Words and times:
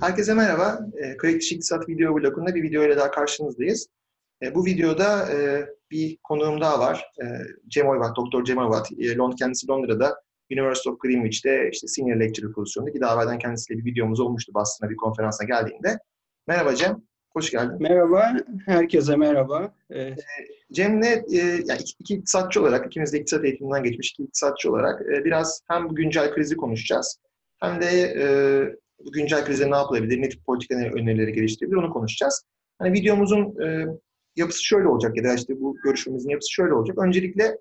Herkese 0.00 0.34
merhaba. 0.34 0.80
E, 0.96 1.16
Kredi 1.16 1.40
Dışı 1.40 1.54
İktisat 1.54 1.88
video 1.88 2.16
blogunda 2.16 2.54
bir 2.54 2.62
video 2.62 2.84
ile 2.84 2.96
daha 2.96 3.10
karşınızdayız. 3.10 3.88
E, 4.42 4.54
bu 4.54 4.66
videoda 4.66 5.32
e, 5.32 5.66
bir 5.90 6.18
konuğum 6.22 6.60
daha 6.60 6.80
var. 6.80 7.10
E, 7.22 7.24
Cem 7.68 7.88
Oyvat, 7.88 8.16
Doktor 8.16 8.44
Cem 8.44 8.58
Oyvat. 8.58 8.92
E, 8.92 9.16
Lond 9.16 9.32
kendisi 9.38 9.68
Londra'da 9.68 10.20
University 10.52 10.88
of 10.88 11.00
Greenwich'te 11.00 11.70
işte 11.72 11.86
senior 11.86 12.20
lecturer 12.20 12.52
pozisyonunda 12.52 12.92
ki 12.92 13.00
daha 13.00 13.14
evvelden 13.14 13.38
kendisiyle 13.38 13.80
bir 13.80 13.90
videomuz 13.90 14.20
olmuştu 14.20 14.54
Boston'a 14.54 14.90
bir 14.90 14.96
konferansa 14.96 15.44
geldiğinde. 15.44 15.98
Merhaba 16.46 16.74
Cem, 16.74 17.02
hoş 17.32 17.50
geldin. 17.50 17.76
Merhaba, 17.80 18.32
herkese 18.66 19.16
merhaba. 19.16 19.74
E, 19.94 20.16
Cem'le 20.72 21.24
e, 21.32 21.38
yani 21.66 21.80
iki, 21.80 21.92
iki 22.00 22.14
iktisatçı 22.14 22.60
olarak, 22.60 22.86
ikimiz 22.86 23.12
de 23.12 23.18
iktisat 23.18 23.44
eğitiminden 23.44 23.82
geçmiş 23.82 24.10
iki 24.10 24.22
iktisatçı 24.22 24.70
olarak 24.70 25.00
e, 25.00 25.24
biraz 25.24 25.60
hem 25.68 25.88
güncel 25.88 26.34
krizi 26.34 26.56
konuşacağız 26.56 27.18
hem 27.60 27.80
de 27.80 27.86
e, 27.86 28.26
bu 29.04 29.12
güncel 29.12 29.44
krize 29.44 29.70
ne 29.70 29.76
yapılabilir, 29.76 30.22
ne 30.22 30.28
tip 30.28 30.46
politika 30.46 30.74
önerileri 30.74 31.32
geliştirebilir 31.32 31.76
onu 31.76 31.92
konuşacağız. 31.92 32.44
Hani 32.78 32.92
videomuzun 32.92 33.60
e, 33.62 33.86
yapısı 34.36 34.64
şöyle 34.64 34.88
olacak 34.88 35.16
ya 35.16 35.24
da 35.24 35.34
işte 35.34 35.60
bu 35.60 35.76
görüşmemizin 35.84 36.30
yapısı 36.30 36.52
şöyle 36.52 36.74
olacak. 36.74 36.98
Öncelikle 36.98 37.58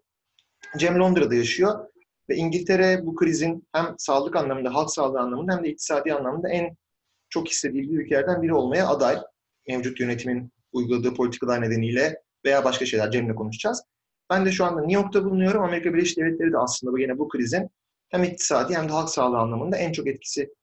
Cem 0.77 0.99
Londra'da 0.99 1.35
yaşıyor 1.35 1.87
ve 2.29 2.35
İngiltere 2.35 3.05
bu 3.05 3.15
krizin 3.15 3.67
hem 3.73 3.95
sağlık 3.97 4.35
anlamında, 4.35 4.73
halk 4.73 4.91
sağlığı 4.91 5.19
anlamında 5.19 5.55
hem 5.55 5.63
de 5.63 5.69
iktisadi 5.69 6.13
anlamda 6.13 6.49
en 6.49 6.77
çok 7.29 7.49
hissedildiği 7.49 7.97
ülkelerden 7.97 8.41
biri 8.41 8.53
olmaya 8.53 8.87
aday. 8.87 9.17
Mevcut 9.67 9.99
yönetimin 9.99 10.51
uyguladığı 10.73 11.13
politikalar 11.13 11.61
nedeniyle 11.61 12.21
veya 12.45 12.63
başka 12.63 12.85
şeyler 12.85 13.11
Cem'le 13.11 13.35
konuşacağız. 13.35 13.83
Ben 14.29 14.45
de 14.45 14.51
şu 14.51 14.65
anda 14.65 14.81
New 14.81 15.01
York'ta 15.01 15.25
bulunuyorum. 15.25 15.63
Amerika 15.63 15.93
Birleşik 15.93 16.17
Devletleri 16.17 16.51
de 16.51 16.57
aslında 16.57 16.93
bu 16.93 16.99
yine 16.99 17.17
bu 17.17 17.27
krizin 17.27 17.69
hem 18.09 18.23
iktisadi 18.23 18.75
hem 18.75 18.89
de 18.89 18.91
halk 18.91 19.09
sağlığı 19.09 19.37
anlamında 19.37 19.77
en 19.77 19.91
çok 19.91 20.07
etkisi 20.07 20.53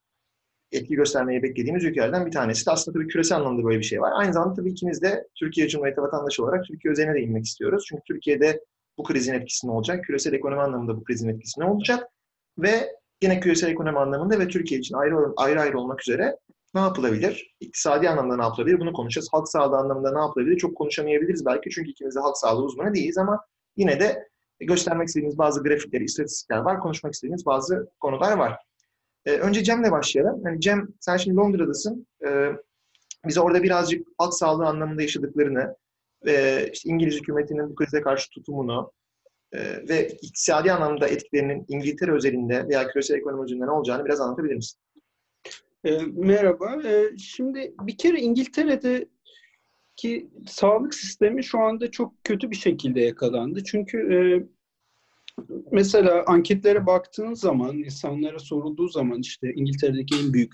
etki 0.72 0.94
göstermeyi 0.94 1.42
beklediğimiz 1.42 1.84
ülkelerden 1.84 2.26
bir 2.26 2.30
tanesi. 2.30 2.66
De 2.66 2.70
aslında 2.70 2.98
tabii 2.98 3.08
küresel 3.08 3.38
anlamda 3.38 3.64
böyle 3.64 3.78
bir 3.78 3.84
şey 3.84 4.00
var. 4.00 4.12
Aynı 4.14 4.32
zamanda 4.32 4.54
tabii 4.54 4.70
ikimiz 4.70 5.02
de 5.02 5.28
Türkiye 5.34 5.68
Cumhuriyeti 5.68 6.02
vatandaşı 6.02 6.44
olarak 6.44 6.64
Türkiye 6.64 6.92
üzerine 6.92 7.14
de 7.14 7.20
inmek 7.20 7.44
istiyoruz. 7.44 7.84
Çünkü 7.88 8.02
Türkiye'de 8.02 8.64
bu 8.98 9.02
krizin 9.02 9.34
etkisi 9.34 9.66
ne 9.66 9.70
olacak? 9.70 10.04
Küresel 10.04 10.32
ekonomi 10.32 10.60
anlamında 10.60 10.96
bu 10.96 11.04
krizin 11.04 11.28
etkisi 11.28 11.60
ne 11.60 11.64
olacak? 11.64 12.08
Ve 12.58 12.92
yine 13.22 13.40
küresel 13.40 13.68
ekonomi 13.68 13.98
anlamında 13.98 14.38
ve 14.38 14.48
Türkiye 14.48 14.80
için 14.80 14.94
ayrı 14.94 15.16
ayrı, 15.36 15.60
ayrı 15.60 15.78
olmak 15.78 16.00
üzere 16.08 16.36
ne 16.74 16.80
yapılabilir? 16.80 17.54
İktisadi 17.60 18.08
anlamda 18.08 18.36
ne 18.36 18.42
yapılabilir? 18.42 18.80
Bunu 18.80 18.92
konuşacağız. 18.92 19.28
Halk 19.32 19.48
sağlığı 19.48 19.76
anlamında 19.76 20.12
ne 20.12 20.20
yapılabilir? 20.20 20.58
Çok 20.58 20.76
konuşamayabiliriz 20.76 21.46
belki 21.46 21.70
çünkü 21.70 21.90
ikimiz 21.90 22.16
de 22.16 22.20
halk 22.20 22.36
sağlığı 22.36 22.64
uzmanı 22.64 22.94
değiliz 22.94 23.18
ama 23.18 23.40
yine 23.76 24.00
de 24.00 24.28
göstermek 24.60 25.08
istediğimiz 25.08 25.38
bazı 25.38 25.62
grafikler, 25.62 26.00
istatistikler 26.00 26.58
var. 26.58 26.80
Konuşmak 26.80 27.12
istediğimiz 27.12 27.46
bazı 27.46 27.90
konular 28.00 28.36
var. 28.36 28.58
E, 29.26 29.32
önce 29.32 29.64
Cem'le 29.64 29.90
başlayalım. 29.90 30.42
Yani 30.44 30.60
Cem, 30.60 30.88
sen 31.00 31.16
şimdi 31.16 31.36
Londra'dasın. 31.36 32.06
E, 32.26 32.48
bize 33.26 33.40
orada 33.40 33.62
birazcık 33.62 34.08
halk 34.18 34.34
sağlığı 34.34 34.66
anlamında 34.66 35.02
yaşadıklarını 35.02 35.76
ve 36.24 36.70
işte 36.72 36.90
İngiliz 36.90 37.14
hükümetinin 37.14 37.70
bu 37.70 37.74
krize 37.74 38.00
karşı 38.00 38.30
tutumunu 38.30 38.92
e, 39.52 39.88
ve 39.88 40.08
iktisadi 40.08 40.72
anlamda 40.72 41.08
etkilerinin 41.08 41.64
İngiltere 41.68 42.12
özelinde 42.12 42.68
veya 42.68 42.88
küresel 42.88 43.16
ekonomi 43.16 43.42
özelinde 43.44 43.66
ne 43.66 43.70
olacağını 43.70 44.04
biraz 44.04 44.20
anlatabilir 44.20 44.54
misin? 44.54 44.80
E, 45.84 45.98
merhaba. 46.12 46.82
E, 46.84 47.16
şimdi 47.18 47.74
bir 47.80 47.98
kere 47.98 48.20
İngiltere'de 48.20 49.08
ki 49.96 50.30
sağlık 50.46 50.94
sistemi 50.94 51.44
şu 51.44 51.58
anda 51.60 51.90
çok 51.90 52.24
kötü 52.24 52.50
bir 52.50 52.56
şekilde 52.56 53.00
yakalandı. 53.00 53.64
Çünkü 53.64 53.98
e, 53.98 54.18
mesela 55.72 56.24
anketlere 56.26 56.86
baktığın 56.86 57.34
zaman, 57.34 57.76
insanlara 57.76 58.38
sorulduğu 58.38 58.88
zaman 58.88 59.20
işte 59.20 59.52
İngiltere'deki 59.54 60.14
en 60.24 60.32
büyük 60.32 60.52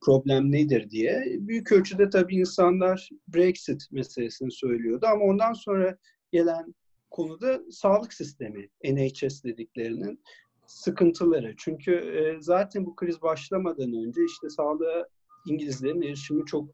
problem 0.00 0.52
nedir 0.52 0.90
diye 0.90 1.24
büyük 1.40 1.72
ölçüde 1.72 2.10
tabii 2.10 2.36
insanlar 2.36 3.08
Brexit 3.28 3.92
meselesini 3.92 4.52
söylüyordu 4.52 5.06
ama 5.06 5.24
ondan 5.24 5.52
sonra 5.52 5.98
gelen 6.32 6.74
konuda 7.10 7.60
sağlık 7.70 8.12
sistemi, 8.12 8.68
NHS 8.84 9.44
dediklerinin 9.44 10.20
sıkıntıları. 10.66 11.54
Çünkü 11.56 11.92
e, 11.92 12.42
zaten 12.42 12.86
bu 12.86 12.96
kriz 12.96 13.22
başlamadan 13.22 13.92
önce 13.92 14.20
işte 14.24 14.50
sağlığa 14.50 15.06
İngilizlerin 15.46 16.02
erişimi 16.02 16.46
çok 16.46 16.70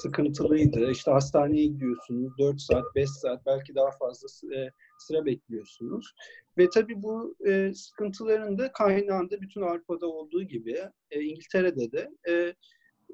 sıkıntılıydı. 0.00 0.90
İşte 0.90 1.10
hastaneye 1.10 1.66
gidiyorsunuz 1.66 2.38
4 2.38 2.60
saat, 2.60 2.84
5 2.94 3.10
saat 3.10 3.46
belki 3.46 3.74
daha 3.74 3.90
fazla 3.90 4.56
e, 4.56 4.70
sıra 4.98 5.24
bekliyorsunuz. 5.24 6.14
Ve 6.58 6.68
tabii 6.74 7.02
bu 7.02 7.36
e, 7.46 7.74
sıkıntıların 7.74 8.58
da 8.58 8.72
kaynağında 8.72 9.40
bütün 9.40 9.62
Avrupa'da 9.62 10.06
olduğu 10.06 10.42
gibi 10.42 10.78
e, 11.10 11.20
İngiltere'de 11.20 11.92
de 11.92 12.10
e, 12.28 12.54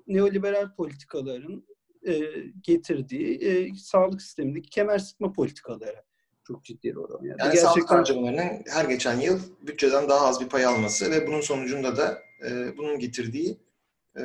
neoliberal 0.06 0.74
politikaların 0.74 1.64
e, 2.06 2.20
getirdiği 2.62 3.38
e, 3.38 3.74
sağlık 3.74 4.22
sistemindeki 4.22 4.70
kemer 4.70 4.98
sıkma 4.98 5.32
politikaları 5.32 6.02
çok 6.46 6.64
ciddi 6.64 6.94
rol 6.94 7.10
oynadı. 7.10 7.26
Yani 7.26 7.38
Gerçekten... 7.38 7.68
sağlık 7.68 7.90
harcamalarının 7.90 8.62
her 8.68 8.84
geçen 8.84 9.20
yıl 9.20 9.40
bütçeden 9.62 10.08
daha 10.08 10.26
az 10.26 10.40
bir 10.40 10.48
pay 10.48 10.66
alması 10.66 11.10
ve 11.10 11.26
bunun 11.26 11.40
sonucunda 11.40 11.96
da 11.96 12.18
e, 12.48 12.76
bunun 12.76 12.98
getirdiği 12.98 13.58
e, 14.18 14.24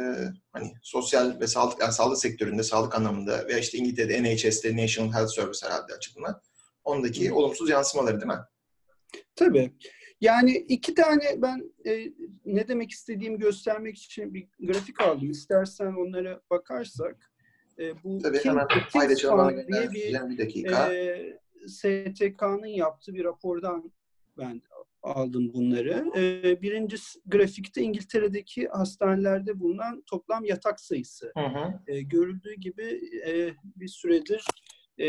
hani 0.51 0.73
sosyal 0.81 1.39
ve 1.39 1.47
sağlık 1.47 1.81
yani 1.81 1.93
sağlık 1.93 2.17
sektöründe, 2.17 2.63
sağlık 2.63 2.95
anlamında 2.95 3.47
veya 3.47 3.59
işte 3.59 3.77
İngiltere'de 3.77 4.23
NHS'de 4.23 4.77
National 4.77 5.13
Health 5.13 5.31
Service 5.31 5.65
herhalde 5.65 5.93
açıklama 5.93 6.41
ondaki 6.83 7.29
Hı. 7.29 7.35
olumsuz 7.35 7.69
yansımaları 7.69 8.21
değil 8.21 8.31
mi? 8.31 8.39
Tabii. 9.35 9.73
Yani 10.21 10.57
iki 10.57 10.93
tane 10.93 11.41
ben 11.41 11.73
e, 11.85 12.13
ne 12.45 12.67
demek 12.67 12.91
istediğimi 12.91 13.39
göstermek 13.39 13.97
için 13.97 14.33
bir 14.33 14.47
grafik 14.59 15.01
aldım. 15.01 15.31
İstersen 15.31 15.93
onlara 15.93 16.41
bakarsak 16.49 17.31
e, 17.79 18.03
bu 18.03 18.21
Tabii 18.21 18.39
hemen 18.43 18.67
paylaşalım 18.93 19.67
diye 19.67 19.91
bir, 19.91 20.29
bir 20.29 20.37
dakika. 20.37 20.93
E, 20.93 21.33
STK'nın 21.67 22.65
yaptığı 22.65 23.13
bir 23.13 23.23
rapordan 23.23 23.91
ben 24.37 24.61
aldım 25.03 25.53
bunları. 25.53 26.05
E, 26.17 26.61
birinci 26.61 26.95
grafikte 27.25 27.81
İngiltere'deki 27.81 28.67
hastanelerde 28.67 29.59
bulunan 29.59 30.03
toplam 30.07 30.45
yatak 30.45 30.79
sayısı. 30.79 31.31
Hı 31.37 31.45
hı. 31.45 31.79
E, 31.87 32.01
görüldüğü 32.01 32.53
gibi 32.53 33.01
e, 33.27 33.53
bir 33.75 33.87
süredir 33.87 34.45
e, 34.97 35.05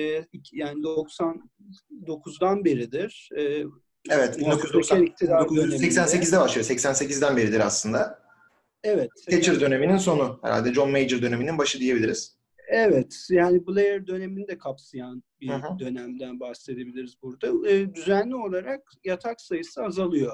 yani 0.52 0.82
99'dan 0.82 2.64
beridir 2.64 3.28
e, 3.38 3.64
Evet, 4.10 4.38
1990, 4.38 5.06
1988'de 5.06 6.40
başlıyor. 6.40 6.66
88'den 6.66 7.36
beridir 7.36 7.60
aslında. 7.60 8.18
Evet. 8.82 9.10
Thatcher 9.30 9.60
döneminin 9.60 9.96
sonu. 9.96 10.40
Herhalde 10.42 10.74
John 10.74 10.90
Major 10.90 11.22
döneminin 11.22 11.58
başı 11.58 11.80
diyebiliriz. 11.80 12.36
Evet, 12.68 13.26
yani 13.30 13.66
Blair 13.66 14.06
dönemini 14.06 14.48
de 14.48 14.58
kapsayan 14.58 15.22
bir 15.40 15.48
hı. 15.48 15.78
dönemden 15.78 16.40
bahsedebiliriz 16.40 17.22
burada. 17.22 17.70
E, 17.70 17.94
düzenli 17.94 18.34
olarak 18.36 18.80
yatak 19.04 19.40
sayısı 19.40 19.84
azalıyor. 19.84 20.32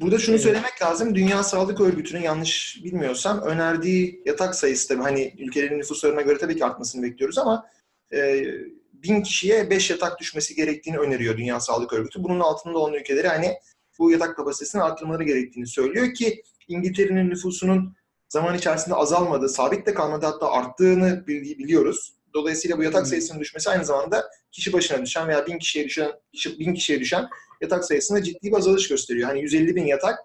Burada 0.00 0.18
şunu 0.18 0.38
söylemek 0.38 0.82
lazım. 0.82 1.14
Dünya 1.14 1.42
Sağlık 1.42 1.80
Örgütü'nün 1.80 2.22
yanlış 2.22 2.80
bilmiyorsam 2.84 3.40
önerdiği 3.40 4.22
yatak 4.26 4.54
sayısı 4.54 4.88
tabii 4.88 5.02
hani 5.02 5.34
ülkelerin 5.38 5.78
nüfuslarına 5.78 6.22
göre 6.22 6.38
tabii 6.38 6.56
ki 6.56 6.64
artmasını 6.64 7.02
bekliyoruz 7.02 7.38
ama 7.38 7.66
e, 8.12 8.44
bin 8.92 9.22
kişiye 9.22 9.70
beş 9.70 9.90
yatak 9.90 10.20
düşmesi 10.20 10.54
gerektiğini 10.54 10.98
öneriyor 10.98 11.36
Dünya 11.36 11.60
Sağlık 11.60 11.92
Örgütü. 11.92 12.22
Bunun 12.22 12.40
altında 12.40 12.78
olan 12.78 12.94
ülkeleri 12.94 13.28
hani 13.28 13.54
bu 13.98 14.10
yatak 14.10 14.36
kapasitesini 14.36 14.82
arttırmaları 14.82 15.24
gerektiğini 15.24 15.66
söylüyor 15.66 16.14
ki 16.14 16.42
İngiltere'nin 16.68 17.30
nüfusunun 17.30 17.96
zaman 18.36 18.54
içerisinde 18.54 18.94
azalmadı, 18.94 19.48
sabit 19.48 19.86
de 19.86 19.94
kalmadı 19.94 20.26
hatta 20.26 20.50
arttığını 20.50 21.26
biliyoruz. 21.26 22.12
Dolayısıyla 22.34 22.78
bu 22.78 22.82
yatak 22.82 23.06
sayısının 23.06 23.40
düşmesi 23.40 23.70
aynı 23.70 23.84
zamanda 23.84 24.30
kişi 24.52 24.72
başına 24.72 25.02
düşen 25.02 25.28
veya 25.28 25.46
bin 25.46 25.58
kişiye 25.58 25.84
düşen, 25.84 26.12
bin 26.58 26.74
kişiye 26.74 27.00
düşen 27.00 27.28
yatak 27.60 27.84
sayısında 27.84 28.22
ciddi 28.22 28.50
bir 28.50 28.56
azalış 28.56 28.88
gösteriyor. 28.88 29.28
Hani 29.28 29.40
150 29.40 29.76
bin 29.76 29.86
yatak 29.86 30.18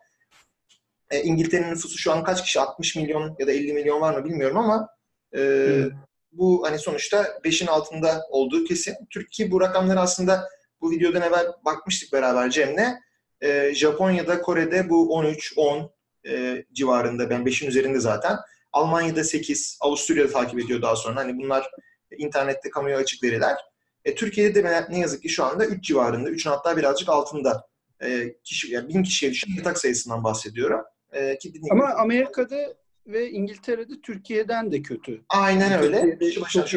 e, 1.11 1.23
İngiltere'nin 1.23 1.71
nüfusu 1.71 1.97
şu 1.97 2.11
an 2.11 2.23
kaç 2.23 2.43
kişi? 2.43 2.59
60 2.59 2.95
milyon 2.95 3.35
ya 3.39 3.47
da 3.47 3.51
50 3.51 3.73
milyon 3.73 4.01
var 4.01 4.17
mı 4.17 4.25
bilmiyorum 4.25 4.57
ama 4.57 4.89
e, 5.35 5.39
hmm. 5.39 5.91
bu 6.31 6.63
hani 6.65 6.79
sonuçta 6.79 7.23
5'in 7.23 7.67
altında 7.67 8.21
olduğu 8.29 8.63
kesin. 8.63 8.95
Türkiye 9.09 9.51
bu 9.51 9.61
rakamları 9.61 9.99
aslında 9.99 10.47
bu 10.81 10.91
videodan 10.91 11.21
evvel 11.21 11.47
bakmıştık 11.65 12.13
beraber 12.13 12.49
Cem'le. 12.49 12.99
E, 13.41 13.73
Japonya'da, 13.73 14.41
Kore'de 14.41 14.89
bu 14.89 15.13
13, 15.13 15.53
10 15.57 15.91
e, 16.27 16.65
civarında. 16.73 17.29
Ben 17.29 17.41
5'in 17.41 17.69
üzerinde 17.69 17.99
zaten. 17.99 18.37
Almanya'da 18.71 19.23
8, 19.23 19.77
Avusturya'da 19.81 20.31
takip 20.31 20.59
ediyor 20.59 20.81
daha 20.81 20.95
sonra. 20.95 21.15
Hani 21.15 21.37
bunlar 21.37 21.71
internette 22.17 22.69
kamuya 22.69 22.97
açık 22.97 23.23
veriler. 23.23 23.57
E, 24.05 24.15
Türkiye'de 24.15 24.63
de 24.63 24.85
ne 24.89 24.99
yazık 24.99 25.21
ki 25.21 25.29
şu 25.29 25.43
anda 25.43 25.65
3 25.65 25.83
civarında, 25.83 26.29
3'ün 26.29 26.51
hatta 26.51 26.77
birazcık 26.77 27.09
altında 27.09 27.67
e, 28.03 28.35
kişi, 28.43 28.73
yani 28.73 28.89
1000 28.89 29.03
kişiye 29.03 29.31
düşen 29.31 29.55
yatak 29.57 29.77
sayısından 29.77 30.23
bahsediyorum. 30.23 30.81
E, 31.11 31.37
ki 31.37 31.53
Ama 31.71 31.85
Amerika'da 31.85 32.75
ve 33.07 33.29
İngiltere'de 33.29 34.01
Türkiye'den 34.01 34.71
de 34.71 34.81
kötü. 34.81 35.21
Aynen 35.29 35.81
öyle. 35.81 36.17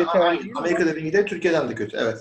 Aynen. 0.06 0.52
Amerika'da 0.54 0.94
ve 0.94 1.00
İngiltere 1.00 1.26
Türkiye'den 1.26 1.68
de 1.68 1.74
kötü. 1.74 1.96
Evet. 1.96 2.18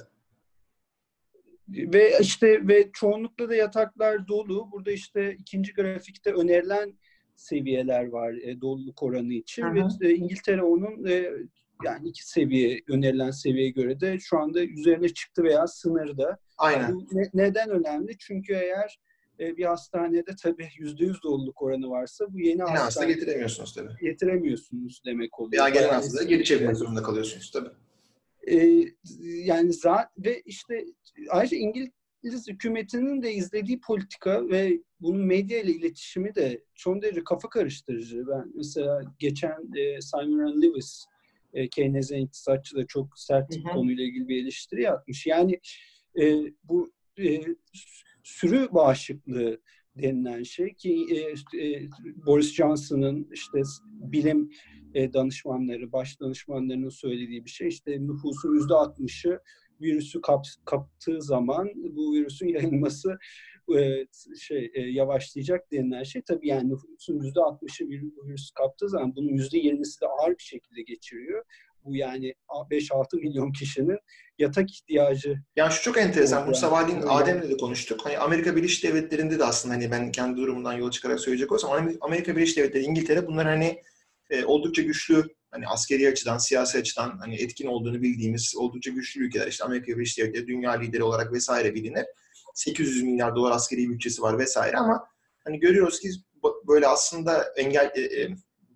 Ve 1.70 2.20
işte 2.20 2.68
ve 2.68 2.92
çoğunlukla 2.94 3.50
da 3.50 3.56
yataklar 3.56 4.28
dolu. 4.28 4.72
Burada 4.72 4.92
işte 4.92 5.36
ikinci 5.40 5.74
grafikte 5.74 6.34
önerilen 6.34 6.94
seviyeler 7.36 8.08
var 8.08 8.34
e, 8.34 8.62
doluluk 8.62 9.04
oranı 9.04 9.34
için 9.34 9.64
Hı-hı. 9.64 9.88
ve 10.02 10.08
e, 10.08 10.16
İngiltere 10.16 10.64
onun 10.64 11.06
e, 11.06 11.30
yani 11.86 12.10
iki 12.10 12.30
seviye 12.30 12.82
önerilen 12.90 13.32
seviyeye 13.32 13.70
göre 13.70 14.00
de 14.00 14.20
şu 14.20 14.40
anda 14.40 14.64
üzerine 14.64 15.10
çıktı 15.10 15.44
veya 15.44 15.68
sınırda. 15.68 16.38
Aynen. 16.58 16.96
Bu 16.96 17.08
ne, 17.12 17.30
neden 17.34 17.70
önemli? 17.70 18.18
Çünkü 18.18 18.54
eğer 18.54 19.00
e, 19.40 19.58
bir 19.58 19.66
hastanede 19.66 20.32
tabii 20.44 20.68
yüzde 20.80 21.06
yüz 21.06 21.24
doluluk 21.24 21.62
oranı 21.62 21.90
varsa 21.90 22.34
bu 22.34 22.40
yeni, 22.40 22.50
yeni 22.50 22.64
hasta 22.64 23.06
getiremiyorsunuz 23.06 23.74
tabii. 23.74 23.90
Getiremiyorsunuz 24.02 25.02
demek 25.06 25.40
oluyor. 25.40 25.64
Ya 25.64 25.70
gelen 25.70 25.94
hastaları 25.94 26.28
geri 26.28 26.44
çevirmek 26.44 26.78
zorunda 26.78 27.04
kalıyorsunuz 27.04 27.52
tabii. 27.52 27.70
E, 28.48 28.86
yani 29.24 29.74
zaten 29.74 30.26
ve 30.26 30.42
işte 30.42 30.86
ayrıca 31.30 31.58
İngiliz 32.24 32.48
hükümetinin 32.48 33.22
de 33.22 33.34
izlediği 33.34 33.80
politika 33.80 34.50
ve 34.50 34.82
bunun 35.02 35.26
medya 35.26 35.62
ile 35.62 35.72
iletişimi 35.72 36.36
de 36.36 36.64
son 36.76 37.02
derece 37.02 37.24
kafa 37.24 37.50
karıştırıcı. 37.50 38.28
Ben 38.28 38.52
mesela 38.56 39.02
geçen 39.20 39.76
e, 39.76 40.02
Simon 40.02 40.62
Lewis 40.62 41.06
e, 41.54 41.70
Keynesyen 41.70 42.22
iktisatçı 42.22 42.76
da 42.76 42.88
çok 42.88 43.20
sert 43.20 43.52
bir 43.52 43.64
konuyla 43.64 44.04
ilgili 44.04 44.28
bir 44.28 44.44
eleştiri 44.44 44.82
yapmış. 44.82 45.26
Yani 45.26 45.60
e, 46.22 46.36
bu 46.64 46.94
e, 47.20 47.42
sürü 48.24 48.68
bağışıklığı 48.72 49.62
denilen 49.96 50.44
şey 50.44 50.74
ki 50.74 51.06
e, 51.12 51.18
e, 51.66 51.90
Boris 52.26 52.54
Johnson'ın 52.54 53.30
işte 53.34 53.62
bilim 53.90 54.50
e, 54.94 55.14
danışmanları, 55.14 55.92
baş 55.92 56.20
danışmanlarının 56.20 56.90
söylediği 56.90 57.46
bir 57.46 57.50
şey 57.50 57.68
işte 57.68 58.02
nüfusun 58.02 58.56
yüzde 58.56 58.74
altmışı 58.74 59.40
virüsü 59.84 60.22
kap, 60.22 60.46
kaptığı 60.66 61.22
zaman 61.22 61.70
bu 61.76 62.14
virüsün 62.14 62.48
yayılması 62.48 63.18
e, 63.78 64.06
şey 64.40 64.72
e, 64.74 64.82
yavaşlayacak 64.82 65.72
denilen 65.72 66.04
şey 66.04 66.22
tabii 66.22 66.48
yani 66.48 66.70
nüfusun 66.70 67.24
yüzde 67.24 67.40
altmışı 67.40 67.88
virüs 67.90 68.52
kaptığı 68.52 68.90
zaman 68.90 69.16
bunun 69.16 69.30
yüzde 69.30 69.58
yirmisi 69.58 70.02
de 70.02 70.06
ağır 70.08 70.32
bir 70.32 70.44
şekilde 70.44 70.82
geçiriyor. 70.82 71.44
Bu 71.86 71.96
yani 71.96 72.34
5-6 72.72 73.20
milyon 73.20 73.52
kişinin 73.52 73.98
yatak 74.40 74.72
ihtiyacı. 74.72 75.36
Yani 75.56 75.72
şu 75.72 75.84
çok 75.84 75.98
enteresan. 75.98 76.48
Bu 76.48 76.56
sabahleyin 76.56 77.02
Adem'le 77.02 77.50
de 77.50 77.58
konuştuk. 77.58 78.00
Hani 78.04 78.18
Amerika 78.18 78.56
Birleşik 78.56 78.84
Devletleri'nde 78.84 79.40
de 79.40 79.46
aslında 79.46 79.76
hani 79.76 79.92
ben 79.92 80.12
kendi 80.12 80.38
durumundan 80.38 80.74
yola 80.74 80.92
çıkarak 80.92 81.20
söyleyecek 81.20 81.52
olsam 81.52 81.72
Amerika 82.02 82.36
Birleşik 82.36 82.58
Devletleri, 82.58 82.84
İngiltere 82.84 83.28
bunlar 83.28 83.46
hani 83.46 83.82
e, 84.34 84.46
oldukça 84.46 84.82
güçlü 84.82 85.24
hani 85.52 85.68
askeri 85.68 86.08
açıdan, 86.10 86.38
siyasi 86.38 86.78
açıdan 86.78 87.18
hani 87.20 87.36
etkin 87.36 87.68
olduğunu 87.68 88.02
bildiğimiz 88.02 88.56
oldukça 88.58 88.92
güçlü 88.92 89.26
ülkeler. 89.26 89.48
İşte 89.48 89.64
Amerika 89.64 89.88
Birleşik 89.88 90.18
Devletleri 90.18 90.48
dünya 90.48 90.72
lideri 90.72 91.04
olarak 91.04 91.34
vesaire 91.34 91.76
bilinir. 91.76 92.06
800 92.54 93.04
milyar 93.04 93.36
dolar 93.36 93.52
askeri 93.52 93.90
bütçesi 93.90 94.22
var 94.22 94.40
vesaire 94.40 94.78
ama 94.78 95.08
hani 95.44 95.60
görüyoruz 95.60 96.00
ki 96.00 96.10
böyle 96.68 96.88
aslında 96.88 97.54
engel 97.58 97.92
e, 97.96 98.02
e, 98.02 98.30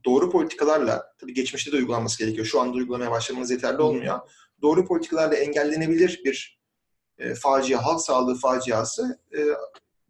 doğru 0.06 0.32
politikalarla 0.32 1.14
tabii 1.20 1.34
geçmişte 1.34 1.72
de 1.72 1.76
uygulanması 1.76 2.20
gerekiyor. 2.20 2.46
Şu 2.46 2.62
anda 2.62 2.78
uygulamaya 2.78 3.12
başlamanız 3.12 3.52
yeterli 3.52 3.82
olmuyor. 3.82 4.20
Doğru 4.62 4.86
politikalarla 4.86 5.36
engellenebilir 5.36 6.22
bir 6.26 6.60
e, 7.18 7.36
facia, 7.36 7.86
halk 7.86 8.02
sağlığı 8.02 8.36
faciası 8.36 9.20
e, 9.38 9.40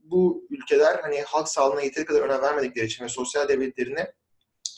bu 0.03 0.47
ülkeler 0.49 0.99
hani 1.01 1.21
halk 1.21 1.49
sağlığına 1.49 1.81
yeteri 1.81 2.05
kadar 2.05 2.21
önem 2.21 2.41
vermedikleri 2.41 2.85
için 2.85 3.03
ve 3.05 3.09
sosyal 3.09 3.47
devletlerine 3.47 4.13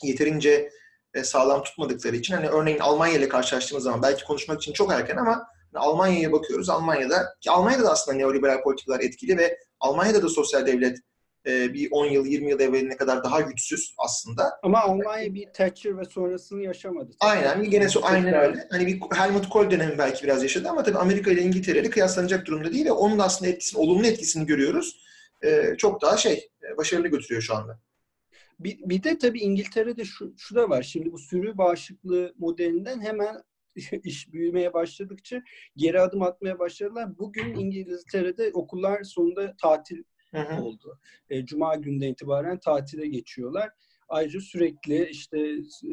yeterince 0.06 0.70
e, 1.14 1.24
sağlam 1.24 1.62
tutmadıkları 1.62 2.16
için 2.16 2.34
hani 2.34 2.48
örneğin 2.48 2.78
Almanya 2.78 3.14
ile 3.14 3.28
karşılaştığımız 3.28 3.84
zaman 3.84 4.02
belki 4.02 4.24
konuşmak 4.24 4.62
için 4.62 4.72
çok 4.72 4.92
erken 4.92 5.16
ama 5.16 5.46
hani 5.72 5.84
Almanya'ya 5.84 6.32
bakıyoruz. 6.32 6.70
Almanya'da 6.70 7.34
ki 7.40 7.50
Almanya'da 7.50 7.84
da 7.84 7.90
aslında 7.90 8.16
neoliberal 8.16 8.62
politikalar 8.62 9.00
etkili 9.00 9.38
ve 9.38 9.58
Almanya'da 9.80 10.22
da 10.22 10.28
sosyal 10.28 10.66
devlet 10.66 10.98
e, 11.46 11.74
bir 11.74 11.88
10 11.90 12.06
yıl 12.06 12.26
20 12.26 12.50
yıl 12.50 12.60
evveline 12.60 12.96
kadar 12.96 13.24
daha 13.24 13.40
güçsüz 13.40 13.94
aslında. 13.98 14.58
Ama 14.62 14.80
Almanya 14.80 15.34
bir 15.34 15.46
Thatcher 15.52 15.98
ve 15.98 16.04
sonrasını 16.04 16.62
yaşamadı. 16.62 17.10
Aynen. 17.20 17.70
Gene 17.70 17.88
so 17.88 18.00
aynen 18.02 18.34
öyle. 18.34 18.68
Hani 18.70 18.86
bir 18.86 19.00
Helmut 19.16 19.48
Kohl 19.48 19.70
dönemi 19.70 19.98
belki 19.98 20.24
biraz 20.24 20.42
yaşadı 20.42 20.68
ama 20.68 20.82
tabii 20.82 20.98
Amerika 20.98 21.30
ile 21.30 21.42
İngiltere 21.42 21.78
ile 21.78 21.90
kıyaslanacak 21.90 22.46
durumda 22.46 22.72
değil 22.72 22.86
ve 22.86 22.92
onun 22.92 23.18
da 23.18 23.24
aslında 23.24 23.50
etkisini, 23.50 23.80
olumlu 23.80 24.06
etkisini 24.06 24.46
görüyoruz. 24.46 25.00
E, 25.42 25.74
çok 25.78 26.02
daha 26.02 26.16
şey, 26.16 26.50
başarılı 26.78 27.08
götürüyor 27.08 27.42
şu 27.42 27.54
anda. 27.54 27.80
Bir, 28.60 28.78
bir 28.78 29.02
de 29.02 29.18
tabii 29.18 29.40
İngiltere'de 29.40 30.04
şu, 30.04 30.34
şu 30.38 30.54
da 30.54 30.70
var. 30.70 30.82
Şimdi 30.82 31.12
bu 31.12 31.18
sürü 31.18 31.58
bağışıklığı 31.58 32.34
modelinden 32.38 33.00
hemen 33.00 33.42
iş 34.04 34.32
büyümeye 34.32 34.72
başladıkça 34.72 35.42
geri 35.76 36.00
adım 36.00 36.22
atmaya 36.22 36.58
başladılar. 36.58 37.18
Bugün 37.18 37.54
İngiltere'de 37.54 38.50
okullar 38.54 39.04
sonunda 39.04 39.56
tatil 39.62 40.02
hı 40.30 40.40
hı. 40.40 40.62
oldu. 40.62 40.98
E, 41.30 41.44
Cuma 41.44 41.74
günden 41.74 42.08
itibaren 42.08 42.58
tatile 42.58 43.06
geçiyorlar. 43.06 43.70
Ayrıca 44.08 44.40
sürekli 44.40 45.08
işte 45.10 45.38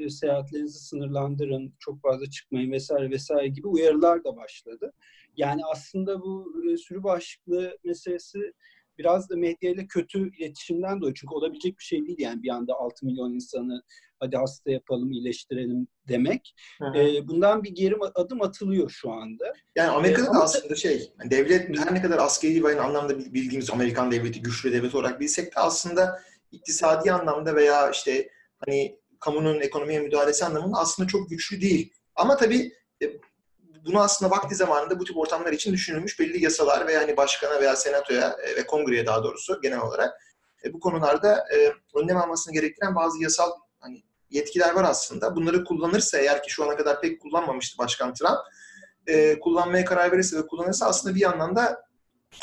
e, 0.01 0.09
seyahatlerinizi 0.09 0.79
sınırlandırın, 0.79 1.73
çok 1.79 2.01
fazla 2.01 2.29
çıkmayın 2.29 2.71
vesaire 2.71 3.09
vesaire 3.09 3.47
gibi 3.47 3.67
uyarılar 3.67 4.23
da 4.23 4.35
başladı. 4.35 4.93
Yani 5.37 5.61
aslında 5.65 6.21
bu 6.21 6.63
e, 6.71 6.77
sürü 6.77 7.03
bağışıklığı 7.03 7.77
meselesi 7.83 8.53
biraz 8.97 9.29
da 9.29 9.35
medyayla 9.35 9.87
kötü 9.87 10.35
iletişimden 10.37 11.01
dolayı. 11.01 11.13
Çünkü 11.13 11.33
olabilecek 11.33 11.79
bir 11.79 11.83
şey 11.83 12.05
değil 12.07 12.19
yani 12.19 12.43
bir 12.43 12.49
anda 12.49 12.73
6 12.73 13.05
milyon 13.05 13.33
insanı 13.33 13.81
hadi 14.19 14.37
hasta 14.37 14.71
yapalım, 14.71 15.11
iyileştirelim 15.11 15.87
demek. 16.07 16.55
E, 16.95 17.27
bundan 17.27 17.63
bir 17.63 17.71
geri 17.71 17.95
adım 18.15 18.41
atılıyor 18.41 18.89
şu 18.89 19.11
anda. 19.11 19.53
Yani 19.75 19.89
Amerika'da 19.89 20.29
e, 20.29 20.33
da 20.33 20.43
aslında 20.43 20.75
şey, 20.75 21.11
devlet 21.31 21.79
her 21.79 21.93
ne 21.93 22.01
kadar 22.01 22.17
askeri 22.17 22.63
ve 22.63 22.81
anlamda 22.81 23.19
bildiğimiz 23.19 23.69
Amerikan 23.69 24.11
devleti, 24.11 24.41
güçlü 24.41 24.71
devlet 24.71 24.95
olarak 24.95 25.19
bilsek 25.19 25.55
de 25.55 25.59
aslında 25.59 26.21
iktisadi 26.51 27.11
anlamda 27.11 27.55
veya 27.55 27.91
işte 27.91 28.29
hani 28.65 28.99
kamunun 29.19 29.59
ekonomiye 29.59 29.99
müdahalesi 29.99 30.45
anlamında 30.45 30.77
aslında 30.77 31.07
çok 31.07 31.29
güçlü 31.29 31.61
değil. 31.61 31.93
Ama 32.15 32.37
tabii 32.37 32.71
e, 33.03 33.05
bunu 33.85 34.01
aslında 34.01 34.31
vakti 34.31 34.55
zamanında 34.55 34.99
bu 34.99 35.03
tip 35.03 35.17
ortamlar 35.17 35.53
için 35.53 35.73
düşünülmüş 35.73 36.19
belli 36.19 36.43
yasalar 36.43 36.87
veya 36.87 37.01
hani 37.01 37.17
başkana 37.17 37.61
veya 37.61 37.75
senatoya 37.75 38.37
e, 38.43 38.55
ve 38.55 38.67
kongreye 38.67 39.05
daha 39.05 39.23
doğrusu 39.23 39.61
genel 39.61 39.79
olarak 39.79 40.13
e, 40.63 40.73
bu 40.73 40.79
konularda 40.79 41.45
e, 41.55 41.73
önlem 41.95 42.17
almasını 42.17 42.53
gerektiren 42.53 42.95
bazı 42.95 43.23
yasal 43.23 43.51
hani 43.79 44.03
yetkiler 44.29 44.73
var 44.73 44.83
aslında. 44.83 45.35
Bunları 45.35 45.63
kullanırsa 45.63 46.17
eğer 46.17 46.43
ki 46.43 46.51
şu 46.51 46.63
ana 46.63 46.77
kadar 46.77 47.01
pek 47.01 47.21
kullanmamıştı 47.21 47.77
Başkan 47.77 48.13
Trump, 48.13 48.37
kullanmaya 49.41 49.85
karar 49.85 50.11
verirse 50.11 50.37
ve 50.37 50.47
kullanırsa 50.47 50.85
aslında 50.85 51.15
bir 51.15 51.21
yandan 51.21 51.55
da 51.55 51.87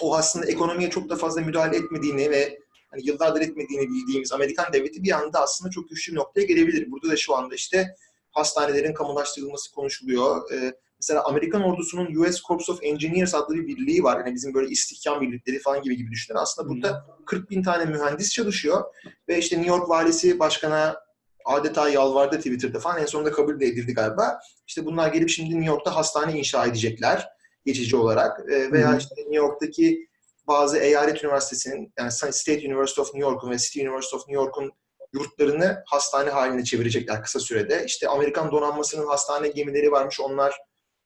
o 0.00 0.16
aslında 0.16 0.46
ekonomiye 0.46 0.90
çok 0.90 1.10
da 1.10 1.16
fazla 1.16 1.40
müdahale 1.40 1.76
etmediğini 1.76 2.30
ve 2.30 2.58
hani 2.90 3.06
yıllardır 3.06 3.40
etmediğini 3.40 3.88
bildiğimiz 3.88 4.32
Amerikan 4.32 4.72
devleti 4.72 5.02
bir 5.02 5.12
anda 5.12 5.40
aslında 5.40 5.70
çok 5.70 5.88
güçlü 5.88 6.12
bir 6.12 6.16
noktaya 6.16 6.44
gelebilir. 6.44 6.90
Burada 6.90 7.08
da 7.08 7.16
şu 7.16 7.36
anda 7.36 7.54
işte 7.54 7.94
hastanelerin 8.30 8.94
kamulaştırılması 8.94 9.72
konuşuluyor. 9.72 10.52
E, 10.52 10.74
mesela 11.04 11.24
Amerikan 11.24 11.62
ordusunun 11.62 12.14
US 12.14 12.42
Corps 12.42 12.68
of 12.68 12.78
Engineers 12.82 13.34
adlı 13.34 13.54
bir 13.54 13.66
birliği 13.66 14.02
var. 14.02 14.18
Yani 14.18 14.34
bizim 14.34 14.54
böyle 14.54 14.68
istihkam 14.68 15.20
birlikleri 15.20 15.58
falan 15.58 15.82
gibi 15.82 15.96
gibi 15.96 16.10
düşünün. 16.10 16.38
Aslında 16.38 16.68
burada 16.68 17.06
40 17.26 17.50
bin 17.50 17.62
tane 17.62 17.84
mühendis 17.84 18.32
çalışıyor 18.32 18.84
ve 19.28 19.38
işte 19.38 19.56
New 19.56 19.70
York 19.70 19.88
valisi 19.88 20.38
başkana 20.38 20.96
adeta 21.44 21.88
yalvardı 21.88 22.36
Twitter'da 22.36 22.78
falan. 22.78 23.00
En 23.00 23.06
sonunda 23.06 23.32
kabul 23.32 23.60
de 23.60 23.66
edildi 23.66 23.94
galiba. 23.94 24.40
İşte 24.66 24.86
bunlar 24.86 25.08
gelip 25.12 25.28
şimdi 25.28 25.54
New 25.54 25.66
York'ta 25.66 25.96
hastane 25.96 26.38
inşa 26.38 26.66
edecekler 26.66 27.28
geçici 27.66 27.96
olarak. 27.96 28.40
E, 28.50 28.72
veya 28.72 28.96
işte 28.96 29.14
New 29.16 29.36
York'taki 29.36 30.08
bazı 30.46 30.78
eyalet 30.78 31.24
üniversitesinin 31.24 31.92
yani 31.98 32.12
State 32.12 32.66
University 32.66 33.00
of 33.00 33.14
New 33.14 33.30
York'un 33.30 33.50
ve 33.50 33.58
City 33.58 33.80
University 33.80 34.16
of 34.16 34.28
New 34.28 34.34
York'un 34.34 34.72
yurtlarını 35.14 35.82
hastane 35.86 36.30
haline 36.30 36.64
çevirecekler 36.64 37.22
kısa 37.22 37.40
sürede. 37.40 37.84
İşte 37.86 38.08
Amerikan 38.08 38.52
donanmasının 38.52 39.06
hastane 39.06 39.48
gemileri 39.48 39.92
varmış. 39.92 40.20
Onlar 40.20 40.54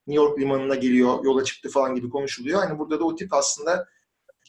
New 0.07 0.23
York 0.23 0.39
limanına 0.39 0.75
geliyor, 0.75 1.23
yola 1.23 1.43
çıktı 1.43 1.69
falan 1.69 1.95
gibi 1.95 2.09
konuşuluyor. 2.09 2.59
Hani 2.59 2.79
burada 2.79 2.99
da 2.99 3.03
o 3.03 3.15
tip 3.15 3.33
aslında 3.33 3.87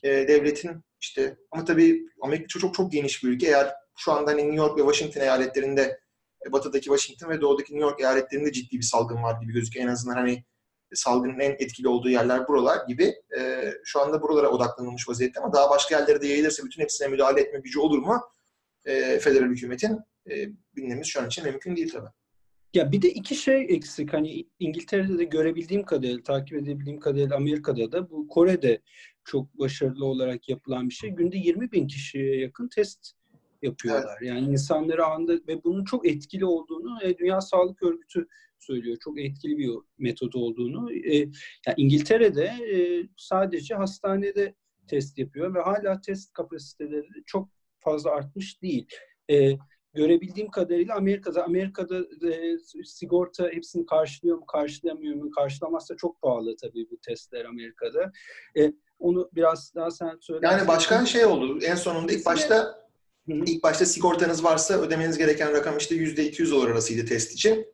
e, 0.02 0.08
devletin 0.08 0.84
işte 1.00 1.36
ama 1.50 1.64
tabii 1.64 2.06
Amerika 2.22 2.46
çok 2.46 2.62
çok 2.62 2.74
çok 2.74 2.92
geniş 2.92 3.24
bir 3.24 3.28
ülke. 3.28 3.46
Eğer 3.46 3.74
şu 3.96 4.12
anda 4.12 4.30
hani 4.30 4.42
New 4.42 4.56
York 4.56 4.78
ve 4.78 4.80
Washington 4.80 5.20
eyaletlerinde 5.20 6.00
e, 6.46 6.52
batıdaki 6.52 6.84
Washington 6.84 7.28
ve 7.28 7.40
doğudaki 7.40 7.72
New 7.72 7.88
York 7.88 8.00
eyaletlerinde 8.00 8.52
ciddi 8.52 8.76
bir 8.76 8.82
salgın 8.82 9.22
var 9.22 9.40
gibi 9.40 9.52
gözüküyor. 9.52 9.86
En 9.86 9.92
azından 9.92 10.14
hani 10.14 10.44
salgının 10.94 11.40
en 11.40 11.50
etkili 11.50 11.88
olduğu 11.88 12.10
yerler 12.10 12.48
buralar 12.48 12.86
gibi. 12.88 13.14
E, 13.38 13.72
şu 13.84 14.00
anda 14.00 14.22
buralara 14.22 14.48
odaklanılmış 14.48 15.08
vaziyette 15.08 15.40
ama 15.40 15.52
daha 15.52 15.70
başka 15.70 15.98
yerlere 15.98 16.22
de 16.22 16.26
yayılırsa 16.26 16.64
bütün 16.64 16.82
hepsine 16.82 17.08
müdahale 17.08 17.40
etme 17.40 17.60
gücü 17.60 17.78
olur 17.78 17.98
mu? 17.98 18.20
E, 18.84 19.18
federal 19.18 19.48
hükümetin 19.48 19.98
e, 20.30 20.46
bilmemiz 20.76 21.06
şu 21.06 21.20
an 21.20 21.26
için 21.26 21.44
mümkün 21.44 21.76
değil 21.76 21.92
tabii. 21.92 22.10
Ya 22.74 22.92
bir 22.92 23.02
de 23.02 23.10
iki 23.10 23.34
şey 23.34 23.66
eksik. 23.68 24.12
Hani 24.12 24.46
İngiltere'de 24.58 25.18
de 25.18 25.24
görebildiğim 25.24 25.82
kadarıyla, 25.82 26.22
takip 26.22 26.58
edebildiğim 26.58 27.00
kadarıyla 27.00 27.36
Amerika'da 27.36 27.92
da 27.92 28.10
bu 28.10 28.28
Kore'de 28.28 28.82
çok 29.24 29.58
başarılı 29.58 30.04
olarak 30.04 30.48
yapılan 30.48 30.88
bir 30.88 30.94
şey. 30.94 31.10
Günde 31.10 31.36
20 31.36 31.72
bin 31.72 31.86
kişiye 31.86 32.40
yakın 32.40 32.68
test 32.68 33.12
yapıyorlar. 33.62 34.18
Evet. 34.20 34.28
Yani 34.28 34.50
insanları 34.50 35.06
anda 35.06 35.32
ve 35.32 35.64
bunun 35.64 35.84
çok 35.84 36.08
etkili 36.08 36.44
olduğunu 36.44 36.98
e, 37.02 37.18
Dünya 37.18 37.40
Sağlık 37.40 37.82
Örgütü 37.82 38.28
söylüyor. 38.58 38.96
Çok 39.00 39.20
etkili 39.20 39.58
bir 39.58 39.70
metod 39.98 40.32
olduğunu. 40.32 40.92
E, 40.92 41.16
yani 41.66 41.74
İngiltere'de 41.76 42.44
e, 42.44 42.76
sadece 43.16 43.74
hastanede 43.74 44.54
test 44.88 45.18
yapıyor 45.18 45.54
ve 45.54 45.60
hala 45.60 46.00
test 46.00 46.32
kapasiteleri 46.32 47.08
çok 47.26 47.48
fazla 47.78 48.10
artmış 48.10 48.62
değil. 48.62 48.86
E, 49.30 49.52
görebildiğim 49.94 50.50
kadarıyla 50.50 50.94
Amerika'da 50.96 51.44
Amerika'da 51.44 51.98
e, 52.28 52.58
sigorta 52.84 53.48
hepsini 53.48 53.86
karşılıyor 53.86 54.38
mu, 54.38 54.46
karşılamıyor 54.46 55.14
mu? 55.14 55.30
Karşılamazsa 55.30 55.96
çok 55.96 56.22
pahalı 56.22 56.56
tabii 56.56 56.90
bu 56.90 56.98
testler 57.06 57.44
Amerika'da. 57.44 58.12
E, 58.58 58.72
onu 58.98 59.30
biraz 59.32 59.74
daha 59.74 59.90
sen 59.90 60.18
söyle. 60.20 60.46
Yani 60.46 60.68
başkan 60.68 61.04
şey 61.04 61.24
oldu. 61.24 61.58
En 61.64 61.74
sonunda 61.74 62.12
ilk 62.12 62.26
başta 62.26 62.80
ilk 63.28 63.62
başta 63.62 63.86
sigortanız 63.86 64.44
varsa 64.44 64.80
ödemeniz 64.80 65.18
gereken 65.18 65.52
rakam 65.52 65.78
işte 65.78 65.94
yüzde 65.94 66.24
200 66.24 66.52
dolar 66.52 66.70
arasıydı 66.70 67.06
test 67.06 67.32
için. 67.32 67.66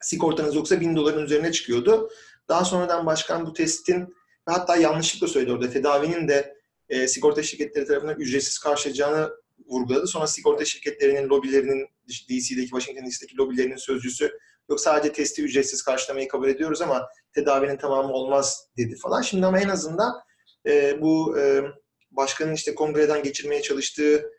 Sigortanız 0.00 0.54
yoksa 0.54 0.80
1000 0.80 0.96
doların 0.96 1.24
üzerine 1.24 1.52
çıkıyordu. 1.52 2.10
Daha 2.48 2.64
sonradan 2.64 3.06
başkan 3.06 3.46
bu 3.46 3.52
testin 3.52 4.14
hatta 4.46 4.76
yanlışlıkla 4.76 5.26
söyledi 5.26 5.52
orada 5.52 5.70
tedavinin 5.70 6.28
de 6.28 6.58
e, 6.88 7.08
sigorta 7.08 7.42
şirketleri 7.42 7.86
tarafından 7.86 8.20
ücretsiz 8.20 8.58
karşılayacağını 8.58 9.30
vurguladı. 9.66 10.06
Sonra 10.06 10.26
sigorta 10.26 10.64
şirketlerinin 10.64 11.28
lobilerinin 11.28 11.86
DC'deki, 12.08 12.68
Washington 12.68 13.06
DC'deki 13.06 13.36
lobilerinin 13.36 13.76
sözcüsü 13.76 14.38
yok 14.70 14.80
sadece 14.80 15.12
testi 15.12 15.42
ücretsiz 15.42 15.82
karşılamayı 15.82 16.28
kabul 16.28 16.48
ediyoruz 16.48 16.80
ama 16.80 17.08
tedavinin 17.32 17.76
tamamı 17.76 18.12
olmaz 18.12 18.68
dedi 18.76 18.96
falan. 18.96 19.22
Şimdi 19.22 19.46
ama 19.46 19.60
en 19.60 19.68
azından 19.68 20.12
e, 20.66 21.00
bu 21.00 21.38
e, 21.38 21.62
başkanın 22.10 22.54
işte 22.54 22.74
kongreden 22.74 23.22
geçirmeye 23.22 23.62
çalıştığı 23.62 24.30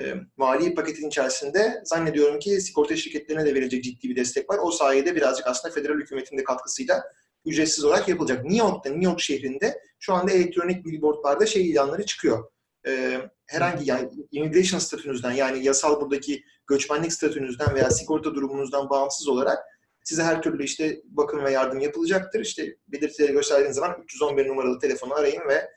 e, 0.00 0.14
mali 0.36 0.74
paketin 0.74 1.08
içerisinde 1.08 1.82
zannediyorum 1.84 2.38
ki 2.38 2.60
sigorta 2.60 2.96
şirketlerine 2.96 3.46
de 3.46 3.54
verecek 3.54 3.84
ciddi 3.84 4.08
bir 4.08 4.16
destek 4.16 4.50
var. 4.50 4.58
O 4.62 4.70
sayede 4.70 5.16
birazcık 5.16 5.46
aslında 5.46 5.74
federal 5.74 5.98
hükümetin 5.98 6.38
de 6.38 6.44
katkısıyla 6.44 7.04
ücretsiz 7.46 7.84
olarak 7.84 8.08
yapılacak. 8.08 8.44
New 8.44 8.66
York'ta, 8.66 8.90
New 8.90 9.04
York 9.04 9.20
şehrinde 9.20 9.80
şu 9.98 10.14
anda 10.14 10.32
elektronik 10.32 10.84
billboardlarda 10.84 11.46
şey 11.46 11.70
ilanları 11.70 12.06
çıkıyor. 12.06 12.50
Ee, 12.86 13.20
herhangi 13.46 13.90
yani 13.90 14.10
immigration 14.32 14.78
statünüzden 14.78 15.32
yani 15.32 15.64
yasal 15.64 16.00
buradaki 16.00 16.44
göçmenlik 16.66 17.12
statünüzden 17.12 17.74
veya 17.74 17.90
sigorta 17.90 18.34
durumunuzdan 18.34 18.90
bağımsız 18.90 19.28
olarak 19.28 19.58
size 20.04 20.22
her 20.22 20.42
türlü 20.42 20.64
işte 20.64 21.00
bakım 21.04 21.44
ve 21.44 21.52
yardım 21.52 21.80
yapılacaktır. 21.80 22.40
İşte 22.40 22.76
belirtileri 22.88 23.32
gösterdiğiniz 23.32 23.76
zaman 23.76 24.02
311 24.04 24.48
numaralı 24.48 24.78
telefonu 24.78 25.14
arayın 25.14 25.42
ve 25.48 25.70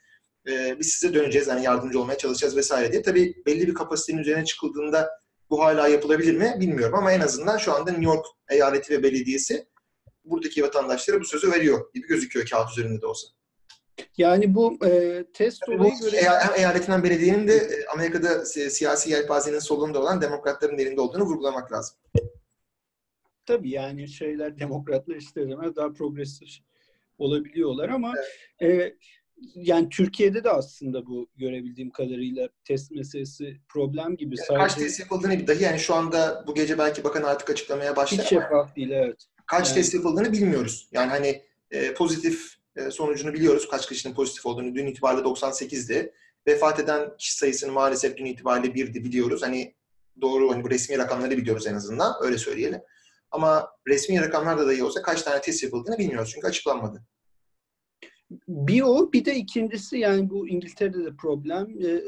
e, 0.51 0.79
biz 0.79 0.87
size 0.87 1.13
döneceğiz 1.13 1.47
yani 1.47 1.63
yardımcı 1.63 1.99
olmaya 1.99 2.17
çalışacağız 2.17 2.57
vesaire 2.57 2.91
diye. 2.91 3.01
Tabii 3.01 3.43
belli 3.45 3.67
bir 3.67 3.73
kapasitenin 3.73 4.21
üzerine 4.21 4.45
çıkıldığında 4.45 5.09
bu 5.49 5.63
hala 5.63 5.87
yapılabilir 5.87 6.35
mi 6.35 6.55
bilmiyorum 6.59 6.95
ama 6.95 7.11
en 7.11 7.19
azından 7.19 7.57
şu 7.57 7.73
anda 7.73 7.91
New 7.91 8.05
York 8.05 8.25
eyaleti 8.49 8.93
ve 8.93 9.03
belediyesi 9.03 9.67
buradaki 10.23 10.63
vatandaşlara 10.63 11.19
bu 11.19 11.25
sözü 11.25 11.51
veriyor 11.51 11.93
gibi 11.93 12.07
gözüküyor 12.07 12.45
kağıt 12.45 12.71
üzerinde 12.71 13.01
de 13.01 13.05
olsa. 13.05 13.27
Yani 14.17 14.55
bu 14.55 14.85
e, 14.85 15.23
test 15.33 15.69
olayı 15.69 15.93
göre... 16.01 16.21
Hem 16.21 16.55
eyaletinden 16.57 17.03
belediyenin 17.03 17.47
de 17.47 17.55
e, 17.55 17.85
Amerika'da 17.93 18.45
siyasi 18.45 19.11
yelpazenin 19.11 19.59
solunda 19.59 20.01
olan 20.01 20.21
demokratların 20.21 20.77
elinde 20.77 21.01
olduğunu 21.01 21.23
vurgulamak 21.23 21.71
lazım. 21.71 21.97
Tabii 23.45 23.69
yani 23.69 24.07
şeyler 24.07 24.59
demokratlar 24.59 25.15
ister 25.15 25.75
daha 25.75 25.93
progresif 25.93 26.49
olabiliyorlar 27.17 27.89
ama 27.89 28.13
evet. 28.59 28.93
e, 28.93 28.95
yani 29.55 29.89
Türkiye'de 29.89 30.43
de 30.43 30.49
aslında 30.49 31.05
bu 31.05 31.29
görebildiğim 31.37 31.89
kadarıyla 31.89 32.49
test 32.63 32.91
meselesi 32.91 33.57
problem 33.67 34.15
gibi. 34.15 34.35
Yani 34.37 34.47
Sadece... 34.47 34.63
Kaç 34.63 34.75
test 34.75 34.99
yapıldığını 34.99 35.47
dahi 35.47 35.63
yani 35.63 35.79
şu 35.79 35.95
anda 35.95 36.43
bu 36.47 36.55
gece 36.55 36.77
belki 36.77 37.03
bakan 37.03 37.23
artık 37.23 37.49
açıklamaya 37.49 37.95
başlar. 37.95 38.21
Hiç 38.21 38.29
şeffaf 38.29 38.75
değil 38.75 38.91
evet. 38.91 39.25
Kaç 39.45 39.67
yani... 39.67 39.75
test 39.75 39.93
yapıldığını 39.93 40.31
bilmiyoruz. 40.31 40.89
Yani 40.91 41.09
hani 41.09 41.41
e, 41.71 41.93
pozitif 41.93 42.55
e, 42.55 42.58
sonucunu 42.91 43.33
biliyoruz. 43.33 43.67
Kaç 43.69 43.89
kişinin 43.89 44.13
pozitif 44.13 44.45
olduğunu. 44.45 44.75
Dün 44.75 44.87
itibariyle 44.87 45.23
98'di. 45.23 46.13
Vefat 46.47 46.79
eden 46.79 47.17
kişi 47.17 47.37
sayısını 47.37 47.71
maalesef 47.71 48.17
dün 48.17 48.25
itibariyle 48.25 48.73
birdi 48.73 49.03
biliyoruz. 49.03 49.41
Hani 49.43 49.75
doğru 50.21 50.51
hani 50.51 50.63
bu 50.63 50.69
resmi 50.69 50.97
rakamları 50.97 51.37
biliyoruz 51.37 51.67
en 51.67 51.73
azından. 51.73 52.13
Öyle 52.21 52.37
söyleyelim. 52.37 52.81
Ama 53.31 53.71
resmi 53.87 54.21
rakamlarda 54.21 54.67
da 54.67 54.73
iyi 54.73 54.83
olsa 54.83 55.01
kaç 55.01 55.21
tane 55.21 55.41
test 55.41 55.63
yapıldığını 55.63 55.97
bilmiyoruz. 55.97 56.31
Çünkü 56.33 56.47
açıklanmadı. 56.47 57.03
Bir 58.47 58.81
o, 58.81 59.13
bir 59.13 59.25
de 59.25 59.35
ikincisi 59.35 59.97
yani 59.97 60.29
bu 60.29 60.47
İngiltere'de 60.47 61.05
de 61.05 61.15
problem, 61.15 61.67
e, 61.85 62.01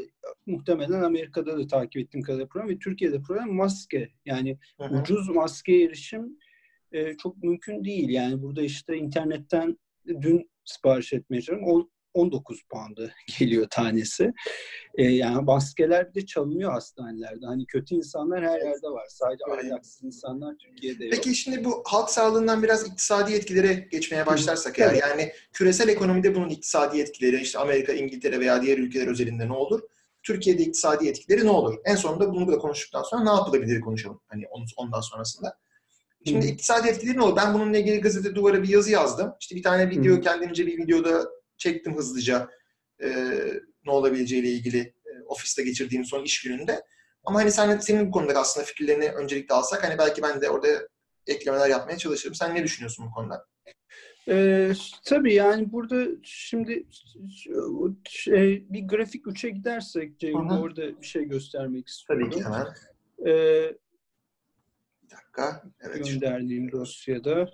muhtemelen 0.45 1.01
Amerika'da 1.01 1.57
da 1.57 1.67
takip 1.67 2.01
ettiğim 2.01 2.23
kadar 2.23 2.49
problem 2.49 2.69
ve 2.69 2.79
Türkiye'de 2.79 3.21
problem 3.21 3.53
maske. 3.53 4.09
Yani 4.25 4.57
hı 4.77 4.83
hı. 4.83 4.99
ucuz 4.99 5.29
maske 5.29 5.83
erişim 5.83 6.37
e, 6.91 7.17
çok 7.17 7.43
mümkün 7.43 7.83
değil. 7.83 8.09
Yani 8.09 8.41
burada 8.41 8.61
işte 8.61 8.97
internetten 8.97 9.77
dün 10.07 10.50
sipariş 10.65 11.13
etmeye 11.13 11.41
çalışıyorum. 11.41 11.89
19 12.13 12.61
pound'a 12.69 13.09
geliyor 13.39 13.67
tanesi. 13.69 14.33
E, 14.95 15.03
yani 15.03 15.43
maskeler 15.43 16.15
de 16.15 16.25
çalınıyor 16.25 16.71
hastanelerde. 16.71 17.45
Hani 17.45 17.65
kötü 17.65 17.95
insanlar 17.95 18.43
her 18.43 18.59
yerde 18.59 18.87
var. 18.87 19.05
Sadece 19.09 19.43
ahlaksız 19.51 20.03
insanlar 20.03 20.55
Türkiye'de 20.57 21.05
yok. 21.05 21.13
Peki 21.13 21.35
şimdi 21.35 21.65
bu 21.65 21.83
halk 21.85 22.09
sağlığından 22.09 22.63
biraz 22.63 22.87
iktisadi 22.87 23.33
etkilere 23.33 23.73
geçmeye 23.73 24.25
başlarsak 24.25 24.79
eğer 24.79 24.93
yani 24.93 25.31
küresel 25.53 25.89
ekonomide 25.89 26.35
bunun 26.35 26.49
iktisadi 26.49 26.99
etkileri 26.99 27.41
işte 27.41 27.59
Amerika, 27.59 27.93
İngiltere 27.93 28.39
veya 28.39 28.61
diğer 28.61 28.77
ülkeler 28.77 29.07
özelinde 29.07 29.47
ne 29.47 29.53
olur? 29.53 29.81
Türkiye'de 30.23 30.63
iktisadi 30.63 31.07
etkileri 31.07 31.45
ne 31.45 31.49
olur? 31.49 31.77
En 31.85 31.95
sonunda 31.95 32.33
bunu 32.33 32.47
da 32.47 32.57
konuştuktan 32.57 33.03
sonra 33.03 33.23
ne 33.23 33.29
yapılabilir 33.29 33.81
konuşalım. 33.81 34.21
Hani 34.27 34.43
ondan 34.77 35.01
sonrasında. 35.01 35.57
Şimdi 36.25 36.45
hmm. 36.45 36.53
iktisadi 36.53 36.87
etkileri 36.87 37.17
ne 37.17 37.21
olur? 37.21 37.35
Ben 37.35 37.53
bununla 37.53 37.77
ilgili 37.77 38.01
gazete 38.01 38.35
duvara 38.35 38.63
bir 38.63 38.69
yazı 38.69 38.91
yazdım. 38.91 39.33
İşte 39.39 39.55
bir 39.55 39.63
tane 39.63 39.89
video, 39.89 40.15
hmm. 40.15 40.21
kendimce 40.21 40.67
bir 40.67 40.77
videoda 40.77 41.29
çektim 41.57 41.97
hızlıca 41.97 42.49
e, 43.03 43.09
ne 43.85 43.91
olabileceğiyle 43.91 44.49
ilgili 44.49 44.79
e, 44.79 45.11
ofiste 45.25 45.63
geçirdiğim 45.63 46.05
son 46.05 46.23
iş 46.23 46.41
gününde. 46.41 46.81
Ama 47.23 47.39
hani 47.39 47.51
sen, 47.51 47.77
senin 47.77 48.07
bu 48.07 48.11
konuda 48.11 48.39
aslında 48.39 48.65
fikirlerini 48.65 49.09
öncelikle 49.09 49.55
alsak 49.55 49.83
hani 49.83 49.97
belki 49.97 50.21
ben 50.21 50.41
de 50.41 50.49
orada 50.49 50.67
eklemeler 51.27 51.69
yapmaya 51.69 51.97
çalışırım. 51.97 52.35
Sen 52.35 52.55
ne 52.55 52.63
düşünüyorsun 52.63 53.05
bu 53.05 53.11
konuda? 53.11 53.45
Ee, 54.27 54.71
tabii 55.05 55.33
yani 55.33 55.71
burada 55.71 56.07
şimdi 56.23 56.85
şey, 58.09 58.65
bir 58.69 58.87
grafik 58.87 59.25
3'e 59.25 59.49
gidersek 59.49 60.19
Ceyhun 60.19 60.49
orada 60.49 61.01
bir 61.01 61.07
şey 61.07 61.23
göstermek 61.23 61.87
istiyorum. 61.87 62.29
Tabii 62.29 62.41
ki 62.41 62.45
hemen. 62.45 62.67
Ee, 63.27 63.77
dakika. 65.37 65.63
Evet. 65.81 66.07
Gönderdiğim 66.07 66.71
dosyada. 66.71 67.49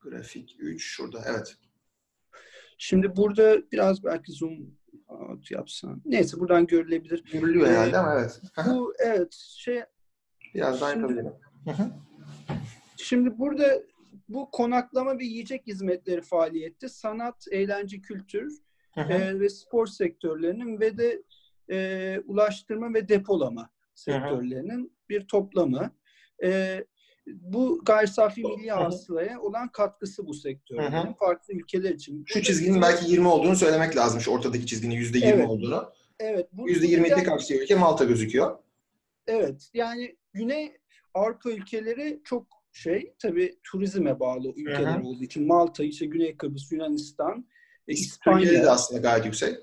Grafik 0.00 0.56
3 0.58 0.82
şurada. 0.84 1.22
Evet. 1.26 1.56
Şimdi 2.78 3.16
burada 3.16 3.70
biraz 3.72 4.04
belki 4.04 4.32
zoom 4.32 4.76
out 5.08 5.50
yapsam. 5.50 6.00
Neyse 6.04 6.40
buradan 6.40 6.66
görülebilir. 6.66 7.24
Görülüyor 7.32 7.66
ee, 7.66 7.70
herhalde 7.70 7.98
ama 7.98 8.14
evet. 8.14 8.40
bu 8.66 8.94
evet 8.98 9.32
şey 9.32 9.82
biraz 10.54 10.80
daha 10.80 10.90
yapabilirim. 10.90 11.32
Şimdi 12.96 13.38
burada 13.38 13.82
bu 14.28 14.50
konaklama 14.50 15.18
ve 15.18 15.24
yiyecek 15.24 15.66
hizmetleri 15.66 16.22
faaliyette 16.22 16.88
sanat, 16.88 17.46
eğlence, 17.50 18.00
kültür 18.00 18.58
e, 18.96 19.40
ve 19.40 19.48
spor 19.48 19.86
sektörlerinin 19.86 20.80
ve 20.80 20.98
de 20.98 21.22
e, 21.70 22.20
ulaştırma 22.26 22.94
ve 22.94 23.08
depolama 23.08 23.70
sektörlerinin 23.94 24.96
bir 25.08 25.26
toplamı. 25.26 25.90
E, 26.42 26.80
bu 27.26 27.80
gayri 27.84 28.08
safi 28.08 28.42
milli 28.42 28.70
hasılaya 28.70 29.40
olan 29.40 29.68
katkısı 29.68 30.26
bu 30.26 30.34
sektörün 30.34 31.12
farklı 31.12 31.54
ülkeler 31.54 31.90
için. 31.90 32.24
Şu 32.26 32.42
çizginin 32.42 32.82
belki 32.82 33.10
20 33.10 33.28
olduğunu 33.28 33.56
söylemek 33.56 33.96
lazım. 33.96 34.20
Şu 34.20 34.30
ortadaki 34.30 34.66
çizginin 34.66 34.94
%20 34.94 35.24
evet. 35.24 35.48
olduğunu. 35.48 35.92
Evet. 36.20 36.48
Bu, 36.52 36.68
%20'lik 36.68 37.10
yani, 37.10 37.22
kapsıyor 37.22 37.62
ülke 37.62 37.74
Malta 37.74 38.04
gözüküyor. 38.04 38.58
Evet. 39.26 39.70
Yani 39.74 40.16
Güney 40.32 40.72
Avrupa 41.14 41.50
ülkeleri 41.50 42.20
çok 42.24 42.46
şey 42.72 43.14
tabii 43.18 43.58
turizme 43.64 44.20
bağlı 44.20 44.52
ülkeler 44.56 44.96
Hı-hı. 44.96 45.06
olduğu 45.06 45.24
için 45.24 45.46
Malta, 45.46 45.84
işte 45.84 46.06
Güney 46.06 46.36
Kıbrıs, 46.36 46.72
Yunanistan, 46.72 47.46
İspanya. 47.86 48.38
Türkiye'de 48.38 48.64
de 48.64 48.70
aslında 48.70 49.00
gayet 49.00 49.24
yüksek. 49.24 49.58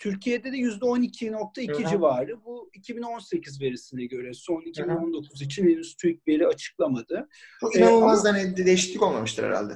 Türkiye'de 0.00 0.52
de 0.52 0.56
%12.2 0.56 1.90
civarı. 1.90 2.44
Bu 2.44 2.70
2018 2.74 3.60
verisine 3.60 4.06
göre. 4.06 4.34
Son 4.34 4.62
2019 4.62 5.30
Hı-hı. 5.30 5.44
için 5.44 5.64
henüz 5.64 5.96
TÜİK 5.96 6.28
veri 6.28 6.46
açıklamadı. 6.46 7.28
Çok 7.60 7.76
inanılmaz 7.76 8.26
ee, 8.26 8.28
ama, 8.28 8.56
değişiklik 8.56 9.02
olmamıştır 9.02 9.44
herhalde. 9.44 9.72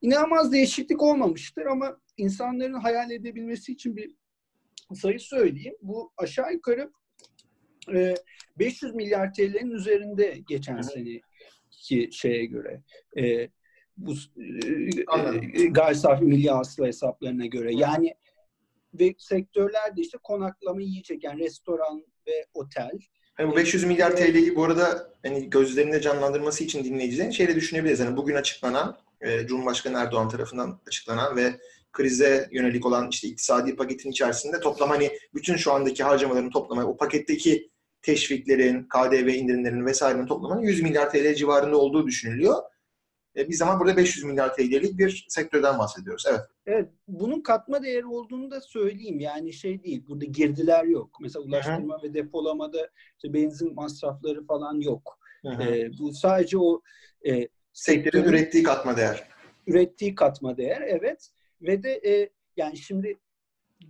İnanılmaz 0.00 0.52
değişiklik 0.52 1.02
olmamıştır 1.02 1.66
ama 1.66 1.96
insanların 2.16 2.74
hayal 2.74 3.10
edebilmesi 3.10 3.72
için 3.72 3.96
bir 3.96 4.14
sayı 4.94 5.20
söyleyeyim. 5.20 5.76
Bu 5.82 6.12
aşağı 6.16 6.52
yukarı 6.52 6.92
500 8.58 8.94
milyar 8.94 9.34
TL'nin 9.34 9.70
üzerinde 9.70 10.42
geçen 10.48 10.74
Hı-hı. 10.74 10.82
seneki 10.82 12.08
şeye 12.12 12.44
göre. 12.44 12.82
E, 13.18 13.48
bu 13.96 14.14
e, 15.56 15.66
gayri 15.66 15.94
safi 15.94 16.24
milli 16.24 16.50
hasıla 16.50 16.86
hesaplarına 16.86 17.46
göre. 17.46 17.74
Yani 17.74 18.14
ve 18.94 19.14
sektörlerde 19.18 20.00
işte 20.00 20.18
konaklama 20.22 20.82
yiyecek 20.82 21.24
yani 21.24 21.44
restoran 21.44 22.04
ve 22.26 22.46
otel. 22.54 22.90
Hani 23.34 23.52
bu 23.52 23.56
500 23.56 23.84
milyar 23.84 24.16
TL'yi 24.16 24.56
bu 24.56 24.64
arada 24.64 25.12
hani 25.22 25.50
gözlerinde 25.50 26.00
canlandırması 26.00 26.64
için 26.64 26.84
dinleyicilerin 26.84 27.30
şeyle 27.30 27.56
düşünebiliriz. 27.56 28.00
Hani 28.00 28.16
bugün 28.16 28.34
açıklanan 28.34 28.98
e, 29.20 29.46
Cumhurbaşkanı 29.46 29.98
Erdoğan 29.98 30.28
tarafından 30.28 30.80
açıklanan 30.86 31.36
ve 31.36 31.54
krize 31.92 32.48
yönelik 32.52 32.86
olan 32.86 33.08
işte 33.10 33.28
iktisadi 33.28 33.76
paketin 33.76 34.10
içerisinde 34.10 34.60
toplam 34.60 34.90
hani 34.90 35.10
bütün 35.34 35.56
şu 35.56 35.72
andaki 35.72 36.02
harcamaların 36.02 36.50
toplamı 36.50 36.88
o 36.88 36.96
paketteki 36.96 37.70
teşviklerin, 38.02 38.82
KDV 38.82 39.28
indirimlerinin 39.28 39.86
vesairenin 39.86 40.26
toplamının 40.26 40.62
100 40.62 40.82
milyar 40.82 41.10
TL 41.10 41.34
civarında 41.34 41.76
olduğu 41.76 42.06
düşünülüyor. 42.06 42.62
E, 43.36 43.48
bir 43.48 43.54
zaman 43.54 43.80
burada 43.80 43.96
500 43.96 44.24
milyar 44.24 44.54
TL'lik 44.54 44.98
bir 44.98 45.26
sektörden 45.28 45.78
bahsediyoruz. 45.78 46.24
Evet. 46.30 46.40
Evet, 46.66 46.88
bunun 47.08 47.40
katma 47.40 47.82
değeri 47.82 48.06
olduğunu 48.06 48.50
da 48.50 48.60
söyleyeyim. 48.60 49.20
Yani 49.20 49.52
şey 49.52 49.82
değil, 49.84 50.04
burada 50.08 50.24
girdiler 50.24 50.84
yok. 50.84 51.18
Mesela 51.20 51.42
ulaştırma 51.42 51.94
Hı-hı. 51.94 52.02
ve 52.02 52.14
depolamada 52.14 52.90
işte 53.16 53.34
benzin 53.34 53.74
masrafları 53.74 54.46
falan 54.46 54.80
yok. 54.80 55.18
E, 55.44 55.98
bu 55.98 56.12
sadece 56.12 56.58
o 56.58 56.82
e, 57.26 57.48
sektörün 57.72 58.24
ürettiği 58.24 58.62
katma 58.62 58.96
değer. 58.96 59.28
Ürettiği 59.66 60.14
katma 60.14 60.56
değer, 60.56 60.82
evet. 60.86 61.30
Ve 61.62 61.82
de 61.82 62.00
e, 62.04 62.30
yani 62.56 62.76
şimdi 62.76 63.18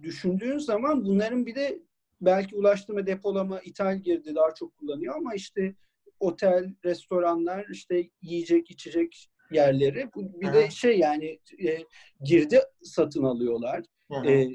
düşündüğün 0.02 0.58
zaman 0.58 1.04
bunların 1.04 1.46
bir 1.46 1.54
de 1.54 1.78
belki 2.20 2.56
ulaştırma, 2.56 3.06
depolama, 3.06 3.60
ithal 3.60 3.98
girdi 3.98 4.34
daha 4.34 4.54
çok 4.54 4.76
kullanıyor 4.76 5.16
ama 5.16 5.34
işte 5.34 5.74
otel, 6.20 6.74
restoranlar, 6.84 7.66
işte 7.72 8.08
yiyecek, 8.22 8.70
içecek 8.70 9.31
yerleri. 9.54 10.08
Bir 10.16 10.52
de 10.52 10.70
şey 10.70 10.98
yani 10.98 11.38
e, 11.64 11.78
girdi 12.24 12.60
satın 12.82 13.22
alıyorlar. 13.22 13.82
E, 14.26 14.48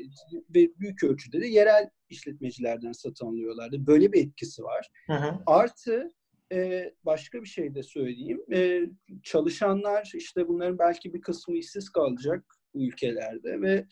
ve 0.55 0.69
büyük 0.79 1.03
ölçüde 1.03 1.41
de 1.41 1.47
yerel 1.47 1.89
işletmecilerden 2.09 2.91
satın 2.91 3.27
alıyorlardı. 3.27 3.87
Böyle 3.87 4.13
bir 4.13 4.27
etkisi 4.27 4.63
var. 4.63 4.89
Aha. 5.09 5.43
Artı 5.45 6.13
e, 6.51 6.91
başka 7.05 7.41
bir 7.41 7.47
şey 7.47 7.75
de 7.75 7.83
söyleyeyim. 7.83 8.41
E, 8.53 8.81
çalışanlar 9.23 10.11
işte 10.15 10.47
bunların 10.47 10.79
belki 10.79 11.13
bir 11.13 11.21
kısmı 11.21 11.57
işsiz 11.57 11.89
kalacak 11.89 12.45
bu 12.73 12.83
ülkelerde 12.83 13.61
ve 13.61 13.85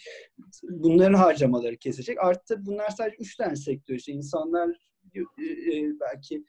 bunların 0.63 1.17
harcamaları 1.17 1.77
kesecek. 1.77 2.17
Artı 2.23 2.65
bunlar 2.65 2.89
sadece 2.89 3.17
üç 3.19 3.35
tane 3.35 3.55
sektör. 3.55 3.95
İşte 3.95 4.11
insanlar 4.11 4.69
e, 5.15 5.19
e, 5.19 5.99
belki 5.99 6.43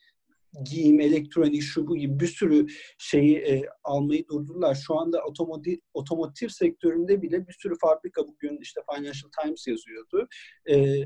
giyim, 0.65 1.01
elektronik, 1.01 1.63
şu 1.63 1.87
bu 1.87 1.97
gibi 1.97 2.21
bir 2.21 2.27
sürü 2.27 2.67
şeyi 2.99 3.37
e, 3.37 3.63
almayı 3.85 4.29
durdurdular. 4.29 4.75
Şu 4.75 4.99
anda 4.99 5.23
otomotiv, 5.25 5.77
otomotiv 5.95 6.49
sektöründe 6.49 7.23
bile 7.23 7.47
bir 7.49 7.57
sürü 7.59 7.75
fabrika 7.81 8.29
bugün 8.29 8.59
işte 8.61 8.81
Financial 8.91 9.31
Times 9.43 9.67
yazıyordu. 9.67 10.29
E, 10.71 11.05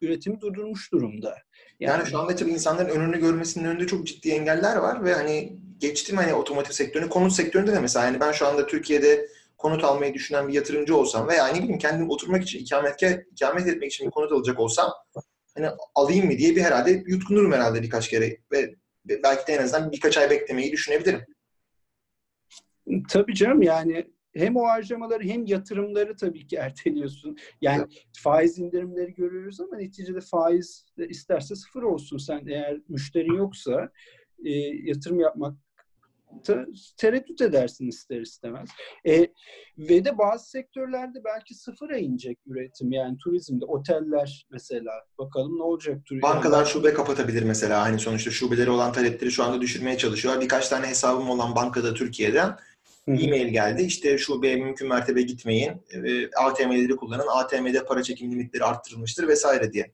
üretimi 0.00 0.40
durdurmuş 0.40 0.92
durumda. 0.92 1.36
Yani, 1.80 1.98
yani 1.98 2.10
şu 2.10 2.18
anda 2.18 2.36
tabii 2.36 2.50
insanların 2.50 2.88
önünü 2.88 3.20
görmesinin 3.20 3.64
önünde 3.64 3.86
çok 3.86 4.06
ciddi 4.06 4.30
engeller 4.30 4.76
var 4.76 5.04
ve 5.04 5.14
hani 5.14 5.58
geçtim 5.78 6.16
hani 6.16 6.34
otomotiv 6.34 6.72
sektörünü, 6.72 7.08
konut 7.08 7.32
sektöründe 7.32 7.72
de 7.72 7.80
mesela 7.80 8.06
yani 8.06 8.20
ben 8.20 8.32
şu 8.32 8.46
anda 8.46 8.66
Türkiye'de 8.66 9.28
konut 9.58 9.84
almayı 9.84 10.14
düşünen 10.14 10.48
bir 10.48 10.52
yatırımcı 10.52 10.96
olsam 10.96 11.28
veya 11.28 11.48
ne 11.48 11.58
bileyim 11.58 11.78
kendim 11.78 12.10
oturmak 12.10 12.42
için, 12.42 12.58
ikamet, 12.58 13.02
ikamet 13.32 13.66
etmek 13.66 13.92
için 13.92 14.06
bir 14.06 14.10
konut 14.10 14.32
alacak 14.32 14.60
olsam 14.60 14.90
hani 15.58 15.70
alayım 15.94 16.26
mı 16.26 16.38
diye 16.38 16.56
bir 16.56 16.62
herhalde 16.62 17.04
yutkunurum 17.06 17.52
herhalde 17.52 17.82
birkaç 17.82 18.08
kere 18.08 18.36
ve 18.52 18.74
belki 19.04 19.46
de 19.46 19.52
en 19.52 19.62
azından 19.62 19.92
birkaç 19.92 20.18
ay 20.18 20.30
beklemeyi 20.30 20.72
düşünebilirim. 20.72 21.20
Tabii 23.08 23.34
canım 23.34 23.62
yani 23.62 24.06
hem 24.34 24.56
o 24.56 24.62
harcamaları 24.62 25.24
hem 25.24 25.46
yatırımları 25.46 26.16
tabii 26.16 26.46
ki 26.46 26.56
erteliyorsun. 26.56 27.36
Yani 27.60 27.78
evet. 27.78 28.06
faiz 28.22 28.58
indirimleri 28.58 29.14
görüyoruz 29.14 29.60
ama 29.60 29.76
neticede 29.76 30.20
faiz 30.20 30.86
isterse 31.08 31.54
sıfır 31.54 31.82
olsun. 31.82 32.18
Sen 32.18 32.46
eğer 32.46 32.80
müşterin 32.88 33.34
yoksa 33.34 33.90
e, 34.44 34.50
yatırım 34.60 35.20
yapmak 35.20 35.54
tereddüt 36.96 37.40
edersin 37.40 37.88
ister 37.88 38.20
istemez. 38.20 38.68
E, 39.06 39.26
ve 39.78 40.04
de 40.04 40.18
bazı 40.18 40.50
sektörlerde 40.50 41.24
belki 41.24 41.54
sıfıra 41.54 41.98
inecek 41.98 42.38
üretim. 42.46 42.92
Yani 42.92 43.18
turizmde, 43.18 43.64
oteller 43.64 44.46
mesela. 44.50 44.92
Bakalım 45.18 45.58
ne 45.58 45.62
olacak? 45.62 46.06
Turizm. 46.06 46.22
Bankalar 46.22 46.64
şube 46.64 46.94
kapatabilir 46.94 47.42
mesela. 47.42 47.82
Hani 47.82 47.98
sonuçta 47.98 48.30
şubeleri 48.30 48.70
olan 48.70 48.92
talepleri 48.92 49.30
şu 49.30 49.44
anda 49.44 49.60
düşürmeye 49.60 49.98
çalışıyorlar. 49.98 50.42
Birkaç 50.42 50.68
tane 50.68 50.86
hesabım 50.86 51.30
olan 51.30 51.54
bankada 51.54 51.94
Türkiye'den 51.94 52.56
e-mail 53.08 53.48
geldi. 53.48 53.82
İşte 53.82 54.18
şubeye 54.18 54.56
mümkün 54.56 54.88
mertebe 54.88 55.22
gitmeyin. 55.22 55.72
E, 55.90 56.30
ATM'leri 56.36 56.96
kullanın. 56.96 57.26
ATM'de 57.26 57.84
para 57.84 58.02
çekim 58.02 58.32
limitleri 58.32 58.64
arttırılmıştır 58.64 59.28
vesaire 59.28 59.72
diye. 59.72 59.92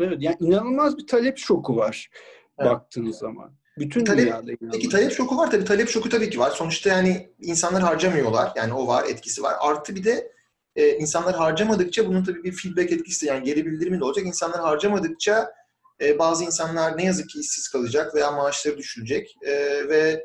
Evet 0.00 0.16
yani 0.20 0.36
inanılmaz 0.40 0.98
bir 0.98 1.06
talep 1.06 1.38
şoku 1.38 1.76
var 1.76 2.10
evet. 2.58 2.70
baktığınız 2.70 3.18
zaman. 3.18 3.56
Bütün 3.78 4.04
talep, 4.04 4.34
Peki 4.72 4.88
talep 4.88 5.12
şoku 5.12 5.36
var 5.36 5.50
tabii. 5.50 5.64
Talep 5.64 5.88
şoku 5.88 6.08
tabii 6.08 6.30
ki 6.30 6.38
var. 6.38 6.50
Sonuçta 6.50 6.90
yani 6.90 7.30
insanlar 7.40 7.82
harcamıyorlar. 7.82 8.52
Yani 8.56 8.72
o 8.74 8.86
var, 8.86 9.04
etkisi 9.04 9.42
var. 9.42 9.54
Artı 9.60 9.96
bir 9.96 10.04
de 10.04 10.32
e, 10.76 10.90
insanlar 10.90 11.34
harcamadıkça 11.34 12.06
bunun 12.06 12.24
tabii 12.24 12.44
bir 12.44 12.52
feedback 12.52 12.92
etkisi 12.92 13.26
yani 13.26 13.44
geri 13.44 13.66
bildirimi 13.66 14.00
de 14.00 14.04
olacak. 14.04 14.26
İnsanlar 14.26 14.60
harcamadıkça 14.60 15.52
e, 16.00 16.18
bazı 16.18 16.44
insanlar 16.44 16.98
ne 16.98 17.04
yazık 17.04 17.30
ki 17.30 17.40
işsiz 17.40 17.68
kalacak 17.68 18.14
veya 18.14 18.32
maaşları 18.32 18.78
düşülecek 18.78 19.36
e, 19.42 19.52
ve 19.88 20.24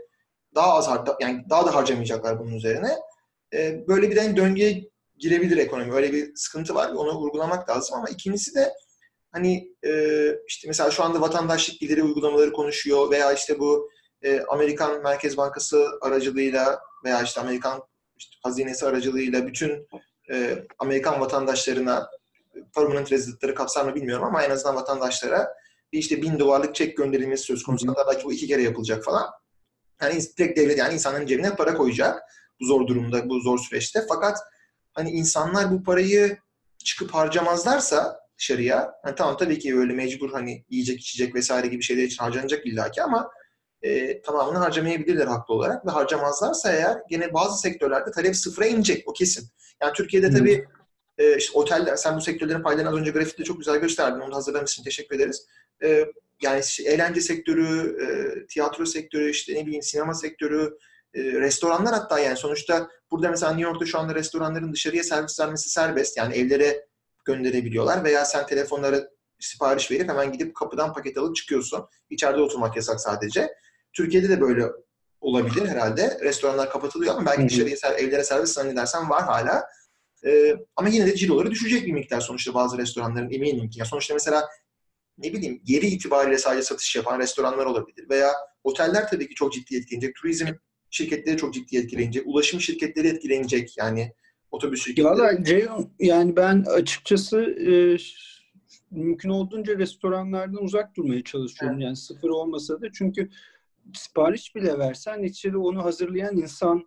daha 0.56 0.74
az 0.74 0.88
har 0.88 1.08
yani 1.22 1.46
daha 1.50 1.66
da 1.66 1.76
harcamayacaklar 1.76 2.40
bunun 2.40 2.56
üzerine. 2.56 2.98
E, 3.54 3.88
böyle 3.88 4.12
bir 4.12 4.36
döngüye 4.36 4.90
girebilir 5.18 5.58
ekonomi. 5.58 5.94
Öyle 5.94 6.14
bir 6.14 6.32
sıkıntı 6.36 6.76
var. 6.76 6.90
Onu 6.90 7.16
vurgulamak 7.16 7.70
lazım 7.70 7.96
ama 7.96 8.10
ikincisi 8.10 8.56
de 8.56 8.74
hani 9.32 9.76
e, 9.86 9.92
işte 10.48 10.68
mesela 10.68 10.92
şu 10.92 11.04
anda 11.04 11.22
vatandaşlık 11.22 11.80
gideri 11.80 12.04
uygulamaları 12.04 12.54
konuşuyor 12.54 13.12
veya 13.12 13.34
işte 13.34 13.60
bu 13.60 13.90
e, 14.22 14.42
Amerikan 14.42 15.04
Merkez 15.04 15.38
Bankası 15.38 15.88
aracılığıyla 16.02 16.80
veya 17.06 17.22
işte 17.22 17.42
Amerikan 17.42 17.84
işte 18.18 18.36
hazinesi 18.44 18.86
aracılığıyla 18.86 19.48
bütün 19.48 19.88
e, 20.32 20.66
Amerikan 20.80 21.20
vatandaşlarına 21.20 22.10
permanent 22.76 23.12
residentları 23.12 23.56
kapsar 23.56 23.86
mı 23.86 23.96
bilmiyorum 23.96 24.26
ama 24.26 24.44
en 24.44 24.50
azından 24.50 24.76
vatandaşlara 24.76 25.54
bir 25.94 26.00
işte 26.00 26.22
bin 26.22 26.40
dolarlık 26.40 26.76
çek 26.76 26.98
gönderilmesi 26.98 27.44
söz 27.44 27.64
konusu. 27.64 27.88
Hatta 27.88 28.12
belki 28.12 28.26
bu 28.26 28.34
iki 28.34 28.48
kere 28.48 28.62
yapılacak 28.62 29.04
falan. 29.04 29.30
Yani 30.02 30.22
tek 30.38 30.58
devlet 30.58 30.78
yani 30.78 30.94
insanların 30.94 31.26
cebine 31.26 31.56
para 31.56 31.74
koyacak 31.74 32.24
bu 32.62 32.66
zor 32.66 32.88
durumda, 32.88 33.30
bu 33.30 33.40
zor 33.40 33.58
süreçte. 33.58 34.06
Fakat 34.10 34.38
hani 34.94 35.12
insanlar 35.12 35.72
bu 35.72 35.84
parayı 35.84 36.38
çıkıp 36.84 37.14
harcamazlarsa 37.14 38.21
dışarıya. 38.42 38.94
Yani 39.06 39.16
tamam 39.16 39.38
tabii 39.38 39.60
ki 39.60 39.78
öyle 39.78 39.94
mecbur 39.94 40.32
hani 40.32 40.66
yiyecek 40.70 41.00
içecek 41.00 41.36
vesaire 41.36 41.68
gibi 41.68 41.84
şeyler 41.84 42.04
için 42.04 42.24
harcanacak 42.24 42.66
illaki 42.66 43.04
ama 43.04 43.30
e, 43.82 44.22
tamamını 44.22 44.58
harcamayabilirler 44.58 45.28
haklı 45.28 45.54
olarak 45.54 45.86
ve 45.86 45.92
harcamazlarsa 45.92 46.72
eğer 46.72 46.98
gene 47.10 47.34
bazı 47.34 47.62
sektörlerde 47.62 48.12
talep 48.12 48.36
sıfıra 48.36 48.66
inecek 48.66 49.04
o 49.08 49.14
kesin. 49.14 49.50
Yani 49.82 49.94
Türkiye'de 49.94 50.32
tabii 50.32 50.66
e, 51.18 51.38
işte 51.38 51.60
oteller, 51.60 51.96
sen 51.96 52.16
bu 52.16 52.22
sektörlerin 52.22 52.64
paylarını 52.64 52.90
az 52.90 52.96
önce 52.96 53.12
grafikte 53.12 53.44
çok 53.44 53.58
güzel 53.58 53.78
gösterdin. 53.78 54.20
Onu 54.20 54.36
hazırlamışsın. 54.36 54.84
Teşekkür 54.84 55.16
ederiz. 55.16 55.48
E, 55.84 56.06
yani 56.42 56.60
işte 56.60 56.84
eğlence 56.84 57.22
sektörü, 57.22 57.98
e, 58.04 58.08
tiyatro 58.48 58.86
sektörü, 58.86 59.30
işte 59.30 59.54
ne 59.56 59.66
bileyim 59.66 59.84
sinema 59.84 60.14
sektörü, 60.14 60.78
e, 61.14 61.22
restoranlar 61.22 61.94
hatta 61.94 62.20
yani 62.20 62.38
sonuçta 62.38 62.90
burada 63.12 63.30
mesela 63.30 63.52
New 63.52 63.70
York'ta 63.70 63.86
şu 63.86 64.00
anda 64.00 64.16
restoranların 64.16 64.74
dışarıya 64.74 65.04
servis 65.04 65.40
vermesi 65.40 65.70
serbest. 65.70 66.18
Yani 66.18 66.36
evlere 66.36 66.91
gönderebiliyorlar 67.26 68.04
veya 68.04 68.26
sen 68.26 68.46
telefonlara 68.46 69.10
sipariş 69.40 69.92
verip 69.92 70.10
hemen 70.10 70.32
gidip 70.32 70.56
kapıdan 70.56 70.94
paket 70.94 71.18
alıp 71.18 71.36
çıkıyorsun. 71.36 71.86
İçeride 72.10 72.42
oturmak 72.42 72.76
yasak 72.76 73.02
sadece. 73.02 73.50
Türkiye'de 73.94 74.30
de 74.30 74.42
böyle 74.42 74.66
olabilir 75.22 75.68
herhalde. 75.68 76.20
Restoranlar 76.22 76.70
kapatılıyor 76.70 77.16
ama 77.16 77.26
belki 77.26 77.50
dışarıya 77.50 77.98
evlere 77.98 78.24
servis 78.24 78.52
zannedersen 78.52 79.10
var 79.10 79.24
hala. 79.24 79.64
Ee, 80.26 80.56
ama 80.76 80.90
yine 80.90 81.06
de 81.06 81.16
ciroları 81.16 81.52
düşecek 81.52 81.86
bir 81.86 81.92
miktar 81.92 82.22
sonuçta 82.22 82.54
bazı 82.54 82.78
restoranların 82.78 83.32
eminim 83.32 83.70
ki. 83.70 83.80
Ya 83.80 83.86
sonuçta 83.86 84.14
mesela 84.14 84.50
ne 85.18 85.34
bileyim 85.34 85.62
yeri 85.66 85.88
itibariyle 85.88 86.38
sadece 86.38 86.64
satış 86.64 86.96
yapan 86.96 87.20
restoranlar 87.20 87.66
olabilir 87.66 88.10
veya 88.10 88.34
oteller 88.64 89.10
tabii 89.10 89.30
ki 89.30 89.36
çok 89.36 89.54
ciddi 89.54 89.78
etkilenecek. 89.78 90.16
Turizm 90.16 90.48
şirketleri 90.90 91.38
çok 91.38 91.54
ciddi 91.54 91.78
etkilenecek. 91.78 92.28
Ulaşım 92.28 92.62
şirketleri 92.62 93.08
etkilenecek. 93.08 93.78
Yani 93.78 94.14
otobüs 94.52 94.84
şirketleri. 94.84 95.14
Valla 95.14 95.44
Ceyhun 95.44 95.90
yani 96.00 96.36
ben 96.36 96.64
açıkçası 96.64 97.42
e, 97.42 97.98
mümkün 98.92 99.30
olduğunca 99.30 99.78
restoranlardan 99.78 100.64
uzak 100.64 100.96
durmaya 100.96 101.24
çalışıyorum. 101.24 101.78
Evet. 101.78 101.86
Yani 101.86 101.96
sıfır 101.96 102.30
olmasa 102.30 102.82
da 102.82 102.92
çünkü 102.94 103.30
sipariş 103.94 104.56
bile 104.56 104.80
versen 104.80 105.24
neticede 105.24 105.58
onu 105.58 105.84
hazırlayan 105.84 106.38
insan 106.38 106.86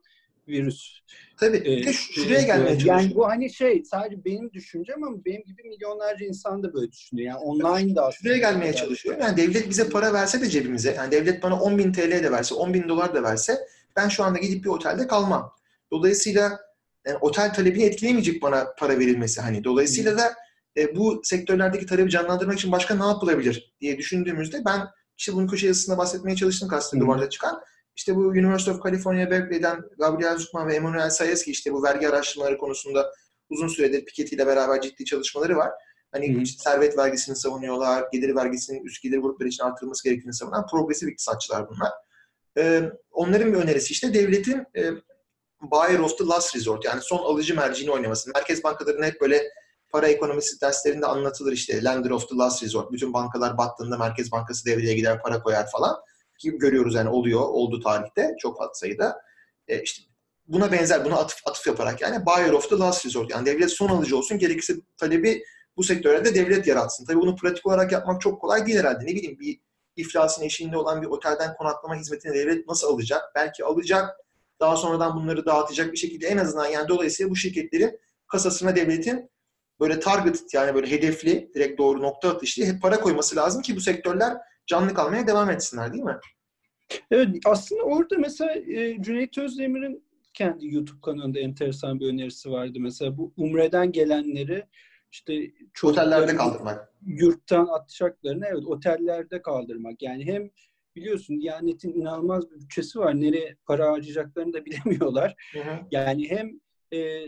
virüs. 0.49 1.01
Tabii. 1.37 1.57
Ee, 1.57 1.93
şuraya 1.93 2.41
e, 2.41 2.45
gelmeye 2.45 2.69
çalışıyorum. 2.69 3.03
Yani 3.03 3.15
bu 3.15 3.29
hani 3.29 3.51
şey 3.51 3.85
sadece 3.85 4.25
benim 4.25 4.53
düşüncem 4.53 5.05
ama 5.05 5.25
benim 5.25 5.45
gibi 5.45 5.63
milyonlarca 5.63 6.27
insan 6.27 6.63
da 6.63 6.75
böyle 6.75 6.93
düşünüyor. 6.93 7.29
Yani 7.29 7.39
online 7.39 7.97
da 7.97 8.11
Şuraya 8.13 8.39
gelmeye 8.39 8.67
yani. 8.67 8.77
çalışıyorum. 8.77 9.23
Yani 9.23 9.37
devlet 9.37 9.71
bize 9.71 9.89
para 9.89 10.13
verse 10.13 10.41
de 10.41 10.51
cebimize, 10.51 10.95
yani 10.97 11.13
devlet 11.13 11.43
bana 11.43 11.61
10 11.61 11.79
bin 11.79 11.93
TL 11.93 12.11
de 12.11 12.33
verse, 12.33 12.55
10 12.55 12.75
bin 12.75 12.89
dolar 12.89 13.15
da 13.15 13.23
verse 13.23 13.59
ben 13.97 14.09
şu 14.09 14.25
anda 14.25 14.39
gidip 14.39 14.65
bir 14.65 14.69
otelde 14.69 15.07
kalmam. 15.07 15.53
Dolayısıyla 15.91 16.61
yani 17.07 17.19
otel 17.21 17.55
talebini 17.55 17.85
etkilemeyecek 17.85 18.43
bana 18.43 18.75
para 18.79 18.99
verilmesi 18.99 19.41
hani. 19.41 19.65
Dolayısıyla 19.65 20.19
da 20.19 20.35
e, 20.77 20.97
bu 20.97 21.21
sektörlerdeki 21.25 21.87
talebi 21.87 22.11
canlandırmak 22.11 22.59
için 22.59 22.73
başka 22.73 22.95
ne 22.95 23.07
yapılabilir 23.07 23.75
diye 23.81 23.99
düşündüğümüzde 23.99 24.65
ben 24.65 24.81
işte 25.19 25.33
bunun 25.33 25.47
köşe 25.47 25.67
yazısında 25.67 25.99
bahsetmeye 25.99 26.37
çalıştım 26.37 26.69
kastım 26.69 27.01
duvarda 27.01 27.31
çıkan. 27.31 27.61
İşte 27.97 28.17
bu 28.17 28.21
University 28.21 28.71
of 28.71 28.83
California 28.83 29.31
Berkeley'den 29.31 29.83
Gabriel 29.99 30.39
Zuckman 30.39 30.69
ve 30.69 30.75
Emanuel 30.75 31.11
Sayeski 31.11 31.51
işte 31.51 31.73
bu 31.73 31.83
vergi 31.83 32.09
araştırmaları 32.09 32.59
konusunda 32.59 33.13
uzun 33.49 33.69
süredir 33.69 34.05
Piketty 34.05 34.35
ile 34.35 34.47
beraber 34.47 34.81
ciddi 34.81 35.05
çalışmaları 35.05 35.57
var. 35.57 35.71
Hani 36.13 36.43
işte 36.43 36.63
servet 36.63 36.99
vergisini 36.99 37.37
savunuyorlar, 37.37 38.05
gelir 38.13 38.35
vergisinin 38.35 38.85
üst 38.85 39.03
gelir 39.03 39.19
grupları 39.19 39.49
için 39.49 39.65
artırılması 39.65 40.05
gerektiğini 40.05 40.35
savunan 40.35 40.67
progresif 40.67 41.09
iktisatçılar 41.09 41.69
bunlar. 41.69 41.93
Ee, 42.59 42.83
onların 43.11 43.53
bir 43.53 43.59
önerisi 43.59 43.93
işte 43.93 44.15
devletin 44.15 44.65
e, 44.77 44.91
buyer 45.71 45.99
of 45.99 46.19
the 46.19 46.27
last 46.27 46.57
resort 46.57 46.85
yani 46.85 47.01
son 47.03 47.19
alıcı 47.19 47.57
merciğini 47.57 47.93
oynaması. 47.93 48.31
Merkez 48.35 48.65
bankalarının 48.65 49.07
hep 49.07 49.21
böyle 49.21 49.43
para 49.91 50.09
ekonomisi 50.09 50.61
derslerinde 50.61 51.07
anlatılır 51.07 51.53
işte 51.53 51.85
lender 51.85 52.11
of 52.11 52.29
the 52.29 52.37
last 52.37 52.63
resort. 52.63 52.93
Bütün 52.93 53.13
bankalar 53.13 53.59
battığında 53.59 53.99
Merkez 53.99 54.33
Bankası 54.33 54.67
devreye 54.67 54.95
gider 54.95 55.23
para 55.23 55.43
koyar 55.43 55.71
falan. 55.71 55.97
Ki 56.39 56.51
görüyoruz 56.51 56.95
yani 56.95 57.09
oluyor, 57.09 57.41
oldu 57.41 57.81
tarihte 57.81 58.35
çok 58.39 58.59
fazla 58.59 58.75
sayıda. 58.75 59.21
E, 59.69 59.83
işte 59.83 60.03
buna 60.49 60.73
benzer, 60.73 61.05
buna 61.05 61.17
atıf, 61.17 61.39
atıf 61.47 61.67
yaparak 61.67 62.01
yani 62.01 62.27
buyer 62.27 62.53
of 62.53 62.71
the 62.71 62.79
last 62.79 63.07
resort. 63.07 63.31
Yani 63.31 63.47
devlet 63.47 63.71
son 63.71 63.89
alıcı 63.89 64.17
olsun, 64.17 64.39
gerekirse 64.39 64.75
talebi 64.97 65.43
bu 65.77 65.85
sektörde 65.85 66.35
devlet 66.35 66.67
yaratsın. 66.67 67.05
Tabii 67.05 67.21
bunu 67.21 67.37
pratik 67.37 67.67
olarak 67.67 67.93
yapmak 67.93 68.21
çok 68.21 68.41
kolay 68.41 68.67
değil 68.67 68.79
herhalde. 68.79 69.05
Ne 69.05 69.15
bileyim 69.15 69.39
bir 69.41 69.61
iflasın 69.97 70.43
eşiğinde 70.43 70.77
olan 70.77 71.03
bir 71.03 71.07
otelden 71.07 71.55
konaklama 71.55 71.97
hizmetini 71.97 72.35
devlet 72.35 72.69
nasıl 72.69 72.95
alacak? 72.95 73.23
Belki 73.35 73.65
alacak, 73.65 74.17
daha 74.65 74.77
sonradan 74.77 75.17
bunları 75.17 75.47
dağıtacak 75.47 75.93
bir 75.93 75.97
şekilde 75.97 76.27
en 76.27 76.37
azından 76.37 76.67
yani 76.67 76.89
dolayısıyla 76.89 77.31
bu 77.31 77.37
şirketlerin 77.37 77.99
kasasına 78.27 78.77
devletin 78.77 79.31
böyle 79.81 80.01
target 80.01 80.55
yani 80.55 80.75
böyle 80.75 80.91
hedefli, 80.91 81.51
direkt 81.55 81.79
doğru 81.79 82.03
nokta 82.03 82.29
atışlı 82.29 82.65
hep 82.65 82.83
para 82.83 83.01
koyması 83.01 83.37
lazım 83.37 83.63
ki 83.63 83.77
bu 83.77 83.81
sektörler 83.81 84.37
canlı 84.67 84.95
kalmaya 84.95 85.27
devam 85.27 85.51
etsinler 85.51 85.93
değil 85.93 86.05
mi? 86.05 86.19
Evet 87.11 87.29
aslında 87.45 87.83
orada 87.83 88.19
mesela 88.19 88.55
e, 88.55 89.03
Cüneyt 89.03 89.39
Özdemir'in 89.39 90.05
kendi 90.35 90.75
YouTube 90.75 91.01
kanalında 91.01 91.39
enteresan 91.39 92.01
bir 92.01 92.07
önerisi 92.07 92.51
vardı. 92.51 92.79
Mesela 92.81 93.19
bu 93.19 93.33
Umre'den 93.37 93.93
gelenleri 93.93 94.67
işte 95.13 95.51
otellerde 95.85 96.37
kaldırmak. 96.37 96.93
Yurttan 97.07 97.67
atacaklarını 97.67 98.47
evet 98.47 98.67
otellerde 98.67 99.43
kaldırmak. 99.43 100.03
Yani 100.03 100.27
hem 100.27 100.51
biliyorsun 100.97 101.41
Diyanet'in 101.41 101.93
inanılmaz 101.93 102.51
bir 102.51 102.61
bütçesi 102.61 102.99
var. 102.99 103.21
Nereye 103.21 103.57
para 103.67 103.93
harcayacaklarını 103.93 104.53
da 104.53 104.65
bilemiyorlar. 104.67 105.35
Hı 105.53 105.59
hı. 105.59 105.79
Yani 105.91 106.31
hem 106.31 106.61
e, 106.93 107.27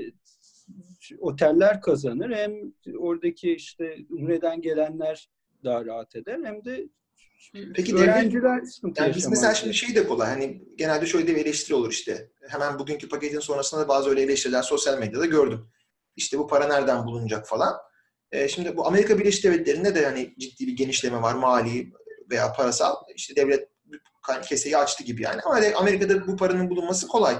oteller 1.18 1.80
kazanır 1.80 2.30
hem 2.30 2.72
oradaki 2.98 3.54
işte 3.54 3.96
Umre'den 4.10 4.60
gelenler 4.60 5.28
daha 5.64 5.84
rahat 5.84 6.16
eder 6.16 6.40
hem 6.44 6.64
de 6.64 6.88
Peki 7.74 7.96
öğrenciler 7.96 8.60
devlet, 8.60 8.98
yani 8.98 9.14
biz 9.16 9.28
mesela 9.28 9.54
şimdi 9.54 9.74
şey 9.74 9.94
de 9.94 10.06
kolay 10.06 10.28
hani 10.28 10.62
genelde 10.76 11.06
şöyle 11.06 11.26
bir 11.26 11.36
eleştiri 11.36 11.74
olur 11.74 11.90
işte 11.90 12.30
hemen 12.48 12.78
bugünkü 12.78 13.08
paketin 13.08 13.40
sonrasında 13.40 13.80
da 13.80 13.88
bazı 13.88 14.10
öyle 14.10 14.22
eleştiriler 14.22 14.62
sosyal 14.62 14.98
medyada 14.98 15.26
gördüm. 15.26 15.68
İşte 16.16 16.38
bu 16.38 16.46
para 16.46 16.66
nereden 16.66 17.06
bulunacak 17.06 17.48
falan. 17.48 17.74
E, 18.32 18.48
şimdi 18.48 18.76
bu 18.76 18.86
Amerika 18.86 19.18
Birleşik 19.18 19.44
Devletleri'nde 19.44 19.94
de 19.94 20.04
hani 20.04 20.34
ciddi 20.38 20.66
bir 20.66 20.76
genişleme 20.76 21.22
var 21.22 21.34
mali 21.34 21.92
veya 22.30 22.52
parasal. 22.52 22.96
İşte 23.14 23.36
devlet 23.36 23.68
keseyi 24.42 24.76
açtı 24.76 25.04
gibi 25.04 25.22
yani. 25.22 25.40
Ama 25.42 25.60
Amerika'da 25.76 26.26
bu 26.26 26.36
paranın 26.36 26.70
bulunması 26.70 27.08
kolay. 27.08 27.36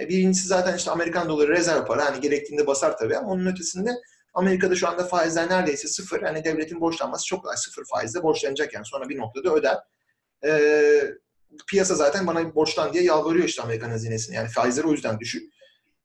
E, 0.00 0.08
birincisi 0.08 0.48
zaten 0.48 0.76
işte 0.76 0.90
Amerikan 0.90 1.28
doları 1.28 1.52
rezerv 1.52 1.84
para. 1.84 2.04
Hani 2.04 2.20
gerektiğinde 2.20 2.66
basar 2.66 2.98
tabii 2.98 3.16
ama 3.16 3.28
onun 3.28 3.46
ötesinde 3.46 3.90
Amerika'da 4.34 4.74
şu 4.74 4.88
anda 4.88 5.04
faizler 5.04 5.50
neredeyse 5.50 5.88
sıfır. 5.88 6.22
Hani 6.22 6.44
devletin 6.44 6.80
borçlanması 6.80 7.26
çok 7.26 7.42
kolay. 7.42 7.56
Sıfır 7.56 7.84
faizle 7.84 8.22
borçlanacak 8.22 8.74
yani. 8.74 8.86
Sonra 8.86 9.08
bir 9.08 9.18
noktada 9.18 9.54
öder. 9.54 9.76
Ee, 10.44 11.02
piyasa 11.68 11.94
zaten 11.94 12.26
bana 12.26 12.54
borçlan 12.54 12.92
diye 12.92 13.04
yalvarıyor 13.04 13.44
işte 13.44 13.62
Amerikan 13.62 13.90
hazinesine. 13.90 14.36
Yani 14.36 14.48
faizleri 14.48 14.86
o 14.86 14.92
yüzden 14.92 15.20
düşük. 15.20 15.52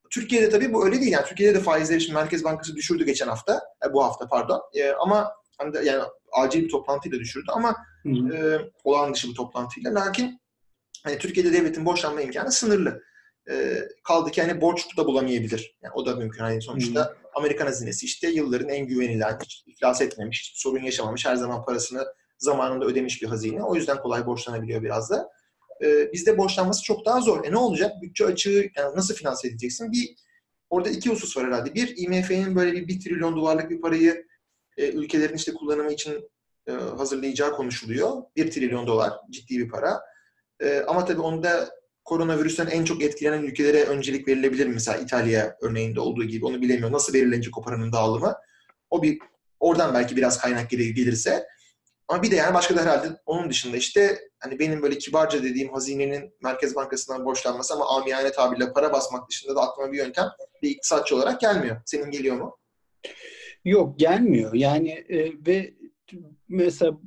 Türkiye'de 0.10 0.50
tabii 0.50 0.74
bu 0.74 0.86
öyle 0.86 1.02
değil. 1.02 1.12
Yani 1.12 1.26
Türkiye'de 1.26 1.60
de 1.60 1.64
faizleri 1.64 2.02
şimdi 2.02 2.14
Merkez 2.14 2.44
Bankası 2.44 2.76
düşürdü 2.76 3.06
geçen 3.06 3.28
hafta. 3.28 3.62
E, 3.86 3.94
bu 3.94 4.04
hafta 4.04 4.28
pardon. 4.28 4.62
E, 4.74 4.92
ama 4.92 5.34
hani 5.58 5.86
yani 5.86 6.04
acil 6.32 6.64
bir 6.64 6.70
toplantıyla 6.70 7.20
düşürdü 7.20 7.52
ama 7.54 7.76
e, 8.06 8.58
olağan 8.84 9.14
dışı 9.14 9.30
bir 9.30 9.36
toplantıyla. 9.36 9.96
Lakin 9.96 10.42
hani 11.04 11.18
Türkiye'de 11.18 11.54
devletin 11.54 11.86
borçlanma 11.86 12.22
imkanı 12.22 12.52
sınırlı. 12.52 13.04
E, 13.52 13.84
kaldı 14.04 14.32
ki 14.32 14.42
hani 14.42 14.62
borç 14.62 14.98
da 14.98 15.06
bulamayabilir. 15.06 15.78
Yani 15.84 15.94
o 15.94 16.06
da 16.06 16.16
mümkün. 16.16 16.44
Hani 16.44 16.62
sonuçta 16.62 17.08
hmm. 17.08 17.16
Amerikan 17.36 17.66
hazinesi 17.66 18.06
işte 18.06 18.30
yılların 18.30 18.70
en 18.70 18.88
güvenilen, 18.88 19.40
hiç 19.44 19.64
iflas 19.68 20.02
etmemiş, 20.02 20.42
hiçbir 20.42 20.60
sorun 20.60 20.84
yaşamamış, 20.84 21.26
her 21.26 21.36
zaman 21.36 21.66
parasını 21.66 22.06
zamanında 22.38 22.86
ödemiş 22.86 23.22
bir 23.22 23.28
hazine. 23.28 23.64
O 23.64 23.76
yüzden 23.76 24.02
kolay 24.02 24.26
borçlanabiliyor 24.26 24.84
biraz 24.84 25.10
da. 25.10 25.30
E, 25.84 26.14
bizde 26.14 26.38
borçlanması 26.38 26.84
çok 26.84 27.06
daha 27.06 27.22
zor. 27.22 27.46
E 27.46 27.52
ne 27.52 27.58
olacak? 27.58 27.92
Bütçe 28.02 28.26
açığı 28.26 28.70
yani 28.78 28.96
nasıl 28.96 29.16
finanse 29.16 29.48
edeceksin? 29.48 29.92
Bir 29.92 30.16
Orada 30.72 30.90
iki 30.90 31.10
husus 31.10 31.38
var 31.38 31.48
herhalde. 31.48 31.74
Bir, 31.74 31.94
IMF'nin 31.98 32.56
böyle 32.56 32.74
bir 32.74 32.88
1 32.88 33.00
trilyon 33.00 33.36
dolarlık 33.36 33.70
bir 33.70 33.82
parayı 33.82 34.26
e, 34.78 34.92
ülkelerin 34.92 35.36
işte 35.36 35.54
kullanımı 35.54 35.94
için 35.94 36.30
e, 36.68 36.72
hazırlayacağı 36.72 37.52
konuşuluyor. 37.52 38.22
1 38.36 38.52
trilyon 38.52 38.88
dolar 38.88 39.14
ciddi 39.30 39.60
bir 39.60 39.70
para. 39.70 40.02
E, 40.60 40.80
ama 40.88 41.06
tabii 41.06 41.22
onda 41.22 41.70
koronavirüsten 42.04 42.68
en 42.68 42.86
çok 42.86 43.04
etkilenen 43.04 43.44
ülkelere 43.44 43.84
öncelik 43.84 44.28
verilebilir 44.28 44.68
mi? 44.68 44.74
Mesela 44.74 44.98
İtalya 44.98 45.58
örneğinde 45.62 46.00
olduğu 46.00 46.24
gibi 46.24 46.46
onu 46.46 46.62
bilemiyor. 46.62 46.92
Nasıl 46.92 47.14
belirlenecek 47.14 47.58
o 47.58 47.62
paranın 47.62 47.92
dağılımı? 47.92 48.36
O 48.90 49.04
bir 49.04 49.20
oradan 49.60 49.94
belki 49.94 50.16
biraz 50.16 50.38
kaynak 50.38 50.70
gelirse. 50.70 51.48
Ama 52.08 52.24
bir 52.24 52.32
de 52.32 52.36
yani 52.36 52.54
başka 52.54 52.76
da 52.76 52.82
herhalde 52.82 53.08
onun 53.26 53.50
dışında 53.50 53.78
işte 53.78 54.20
hani 54.40 54.60
benim 54.60 54.82
böyle 54.82 54.98
kibarca 54.98 55.44
dediğim 55.44 55.74
hazinenin 55.74 56.34
Merkez 56.44 56.76
Bankası'ndan 56.76 57.26
borçlanması 57.26 57.74
ama 57.74 57.98
amiyane 57.98 58.32
tabirle 58.32 58.74
para 58.74 58.94
basmak 58.94 59.30
dışında 59.30 59.56
da 59.56 59.62
aklıma 59.62 59.92
bir 59.92 59.98
yöntem 59.98 60.30
bir 60.62 60.70
iktisatçı 60.70 61.16
olarak 61.16 61.42
gelmiyor. 61.42 61.82
Senin 61.86 62.12
geliyor 62.12 62.36
mu? 62.36 62.58
Yok 63.66 64.00
gelmiyor. 64.00 64.54
Yani 64.54 64.90
e, 64.90 65.46
ve 65.48 65.74
mesela 66.48 66.98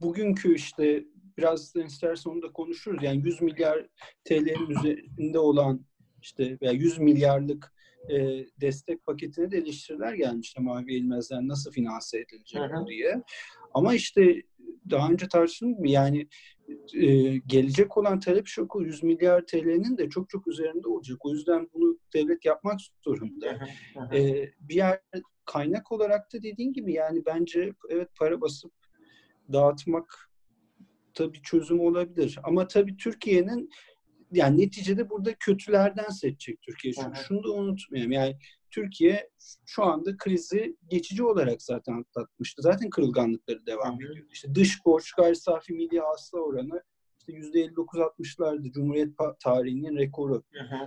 bugünkü 0.00 0.54
işte 0.54 1.04
biraz 1.38 1.76
istersen 1.76 2.30
onu 2.30 2.42
da 2.42 2.52
konuşuruz. 2.52 3.02
Yani 3.02 3.22
100 3.24 3.42
milyar 3.42 3.86
TL'nin 4.24 4.70
üzerinde 4.70 5.38
olan 5.38 5.86
işte 6.22 6.58
veya 6.62 6.72
100 6.72 6.98
milyarlık 6.98 7.74
e, 8.10 8.46
destek 8.60 9.06
paketine 9.06 9.50
de 9.50 9.58
eleştiriler 9.58 10.14
gelmişti 10.14 10.60
Mavi 10.60 10.96
Elmez'den 10.96 11.48
nasıl 11.48 11.70
finanse 11.70 12.18
edilecek 12.18 12.60
bu 12.80 12.88
diye. 12.88 13.22
Ama 13.74 13.94
işte 13.94 14.42
daha 14.90 15.10
önce 15.10 15.28
tartışıldı 15.28 15.80
mı? 15.80 15.88
Yani 15.88 16.28
e, 16.94 17.36
gelecek 17.36 17.96
olan 17.96 18.20
talep 18.20 18.46
şoku 18.46 18.82
100 18.82 19.02
milyar 19.02 19.46
TL'nin 19.46 19.98
de 19.98 20.08
çok 20.08 20.30
çok 20.30 20.46
üzerinde 20.48 20.88
olacak. 20.88 21.26
O 21.26 21.32
yüzden 21.32 21.68
bunu 21.74 21.98
devlet 22.14 22.44
yapmak 22.44 22.80
zorunda. 23.04 23.58
e, 24.12 24.50
bir 24.60 24.74
yer 24.74 25.00
kaynak 25.44 25.92
olarak 25.92 26.32
da 26.32 26.42
dediğin 26.42 26.72
gibi 26.72 26.92
yani 26.92 27.22
bence 27.26 27.72
evet 27.88 28.08
para 28.18 28.40
basıp 28.40 28.72
dağıtmak 29.52 30.30
tabii 31.14 31.42
çözüm 31.42 31.80
olabilir. 31.80 32.38
Ama 32.44 32.66
tabii 32.66 32.96
Türkiye'nin 32.96 33.70
yani 34.32 34.60
neticede 34.60 35.10
burada 35.10 35.34
kötülerden 35.34 36.08
seçecek 36.08 36.62
Türkiye. 36.62 36.94
Çünkü 36.94 37.20
şunu 37.28 37.44
da 37.44 37.52
unutmayalım. 37.52 38.12
Yani 38.12 38.36
Türkiye 38.70 39.30
şu 39.66 39.84
anda 39.84 40.16
krizi 40.16 40.76
geçici 40.90 41.24
olarak 41.24 41.62
zaten 41.62 42.00
atlatmıştı. 42.00 42.62
Zaten 42.62 42.90
kırılganlıkları 42.90 43.66
devam 43.66 43.94
ediyor. 43.94 44.26
İşte 44.32 44.54
dış 44.54 44.84
borç 44.86 45.12
gayri 45.12 45.36
safi 45.36 45.72
milli 45.72 46.00
hasıla 46.00 46.40
oranı 46.40 46.82
işte 47.18 47.32
%59-60'lardı 47.32 48.72
Cumhuriyet 48.72 49.10
tarihinin 49.40 49.96
rekoru 49.96 50.42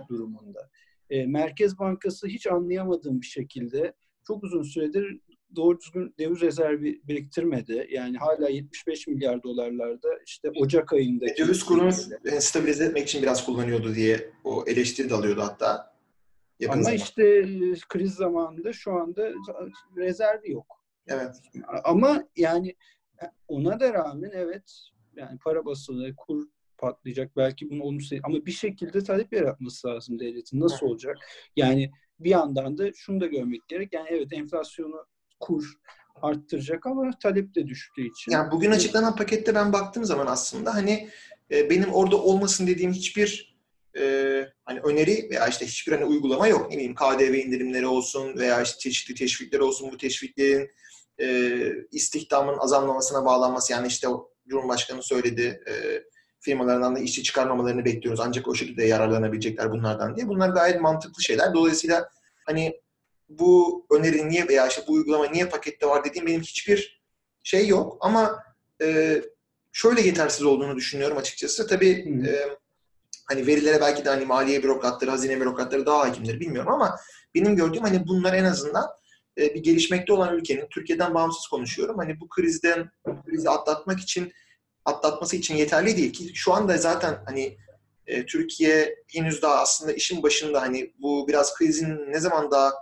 durumunda. 0.08 0.70
E, 1.10 1.26
Merkez 1.26 1.78
Bankası 1.78 2.26
hiç 2.26 2.46
anlayamadığım 2.46 3.20
bir 3.20 3.26
şekilde 3.26 3.94
çok 4.28 4.44
uzun 4.44 4.62
süredir 4.62 5.20
doğru 5.56 5.80
düzgün 5.80 6.14
döviz 6.18 6.40
rezervi 6.40 7.00
biriktirmedi. 7.08 7.88
Yani 7.90 8.18
hala 8.18 8.48
75 8.48 9.06
milyar 9.06 9.42
dolarlarda 9.42 10.08
işte 10.26 10.50
Ocak 10.56 10.92
ayında. 10.92 11.26
E, 11.26 11.36
döviz 11.36 11.64
kurunu 11.64 11.92
stabilize 12.40 12.84
etmek 12.84 13.08
için 13.08 13.22
biraz 13.22 13.46
kullanıyordu 13.46 13.94
diye 13.94 14.30
o 14.44 14.64
eleştiri 14.66 15.10
de 15.10 15.14
alıyordu 15.14 15.40
hatta. 15.40 15.94
Yakın 16.60 16.74
Ama 16.74 16.82
zaman. 16.82 16.96
işte 16.96 17.42
kriz 17.88 18.14
zamanında 18.14 18.72
şu 18.72 18.92
anda 18.92 19.32
rezervi 19.96 20.50
yok. 20.50 20.84
Evet. 21.06 21.36
Ama 21.84 22.24
yani 22.36 22.74
ona 23.48 23.80
da 23.80 23.92
rağmen 23.92 24.30
evet 24.34 24.72
yani 25.16 25.38
para 25.38 25.64
basılı, 25.64 26.16
kur 26.16 26.46
patlayacak 26.78 27.36
belki 27.36 27.70
bunu 27.70 27.82
olumsuz 27.82 28.18
ama 28.22 28.46
bir 28.46 28.52
şekilde 28.52 29.04
talep 29.04 29.32
yaratması 29.32 29.88
lazım 29.88 30.18
devletin. 30.18 30.60
Nasıl 30.60 30.86
olacak? 30.86 31.16
Yani 31.56 31.90
bir 32.20 32.30
yandan 32.30 32.78
da 32.78 32.92
şunu 32.92 33.20
da 33.20 33.26
görmek 33.26 33.68
gerek. 33.68 33.92
Yani 33.92 34.08
evet 34.10 34.32
enflasyonu 34.32 35.06
kur 35.40 35.72
arttıracak 36.22 36.86
ama 36.86 37.10
talep 37.22 37.54
de 37.54 37.66
düştüğü 37.66 38.08
için. 38.10 38.32
Yani 38.32 38.50
bugün 38.50 38.70
açıklanan 38.70 39.16
pakette 39.16 39.54
ben 39.54 39.72
baktığım 39.72 40.04
zaman 40.04 40.26
aslında 40.26 40.74
hani 40.74 41.08
e, 41.50 41.70
benim 41.70 41.92
orada 41.92 42.16
olmasın 42.16 42.66
dediğim 42.66 42.92
hiçbir 42.92 43.58
e, 43.98 44.02
hani 44.64 44.80
öneri 44.80 45.28
veya 45.30 45.46
işte 45.46 45.66
hiçbir 45.66 45.92
hani 45.92 46.04
uygulama 46.04 46.48
yok. 46.48 46.70
Ne 46.70 46.76
bileyim 46.76 46.94
KDV 46.94 47.34
indirimleri 47.34 47.86
olsun 47.86 48.38
veya 48.38 48.62
işte 48.62 48.78
çeşitli 48.78 49.14
teşvikler 49.14 49.58
olsun. 49.58 49.92
Bu 49.92 49.96
teşviklerin 49.96 50.70
e, 51.20 51.58
istihdamın 51.92 52.58
azalmamasına 52.58 53.24
bağlanması 53.24 53.72
yani 53.72 53.86
işte 53.86 54.08
Cumhurbaşkanı 54.48 55.02
söyledi 55.02 55.62
e, 55.68 56.02
firmalarından 56.40 56.96
da 56.96 56.98
işçi 56.98 57.22
çıkarmamalarını 57.22 57.84
bekliyoruz. 57.84 58.20
Ancak 58.20 58.48
o 58.48 58.54
şekilde 58.54 58.84
yararlanabilecekler 58.84 59.70
bunlardan 59.70 60.16
diye. 60.16 60.28
Bunlar 60.28 60.48
gayet 60.48 60.80
mantıklı 60.80 61.22
şeyler. 61.22 61.54
Dolayısıyla 61.54 62.08
hani 62.46 62.80
bu 63.28 63.86
öneri 63.90 64.28
niye 64.28 64.48
veya 64.48 64.68
işte 64.68 64.82
bu 64.88 64.92
uygulama 64.92 65.26
niye 65.26 65.46
pakette 65.46 65.86
var 65.86 66.04
dediğim 66.04 66.26
benim 66.26 66.40
hiçbir 66.40 67.02
şey 67.42 67.68
yok. 67.68 67.96
Ama 68.00 68.42
e, 68.82 69.22
şöyle 69.72 70.00
yetersiz 70.00 70.44
olduğunu 70.44 70.76
düşünüyorum 70.76 71.16
açıkçası. 71.16 71.66
Tabii 71.66 71.90
e, 72.28 72.32
hani 73.26 73.46
verilere 73.46 73.80
belki 73.80 74.04
de 74.04 74.08
hani 74.08 74.24
maliye 74.24 74.62
bürokratları, 74.62 75.10
hazine 75.10 75.40
bürokratları 75.40 75.86
daha 75.86 75.98
hakimdir 76.00 76.40
bilmiyorum 76.40 76.72
ama 76.72 76.96
benim 77.34 77.56
gördüğüm 77.56 77.82
hani 77.82 78.06
bunlar 78.08 78.34
en 78.34 78.44
azından 78.44 78.86
e, 79.38 79.54
bir 79.54 79.62
gelişmekte 79.62 80.12
olan 80.12 80.36
ülkenin, 80.36 80.66
Türkiye'den 80.70 81.14
bağımsız 81.14 81.46
konuşuyorum. 81.46 81.98
Hani 81.98 82.20
bu 82.20 82.28
krizden, 82.28 82.90
krizi 83.26 83.50
atlatmak 83.50 84.00
için, 84.00 84.32
atlatması 84.88 85.36
için 85.36 85.56
yeterli 85.56 85.96
değil 85.96 86.12
ki 86.12 86.30
şu 86.34 86.52
anda 86.52 86.76
zaten 86.76 87.18
hani 87.26 87.56
e, 88.06 88.26
Türkiye 88.26 88.96
henüz 89.08 89.42
daha 89.42 89.54
aslında 89.54 89.92
işin 89.92 90.22
başında 90.22 90.62
hani 90.62 90.92
bu 90.98 91.28
biraz 91.28 91.54
krizin 91.54 92.12
ne 92.12 92.20
zaman 92.20 92.50
daha 92.50 92.72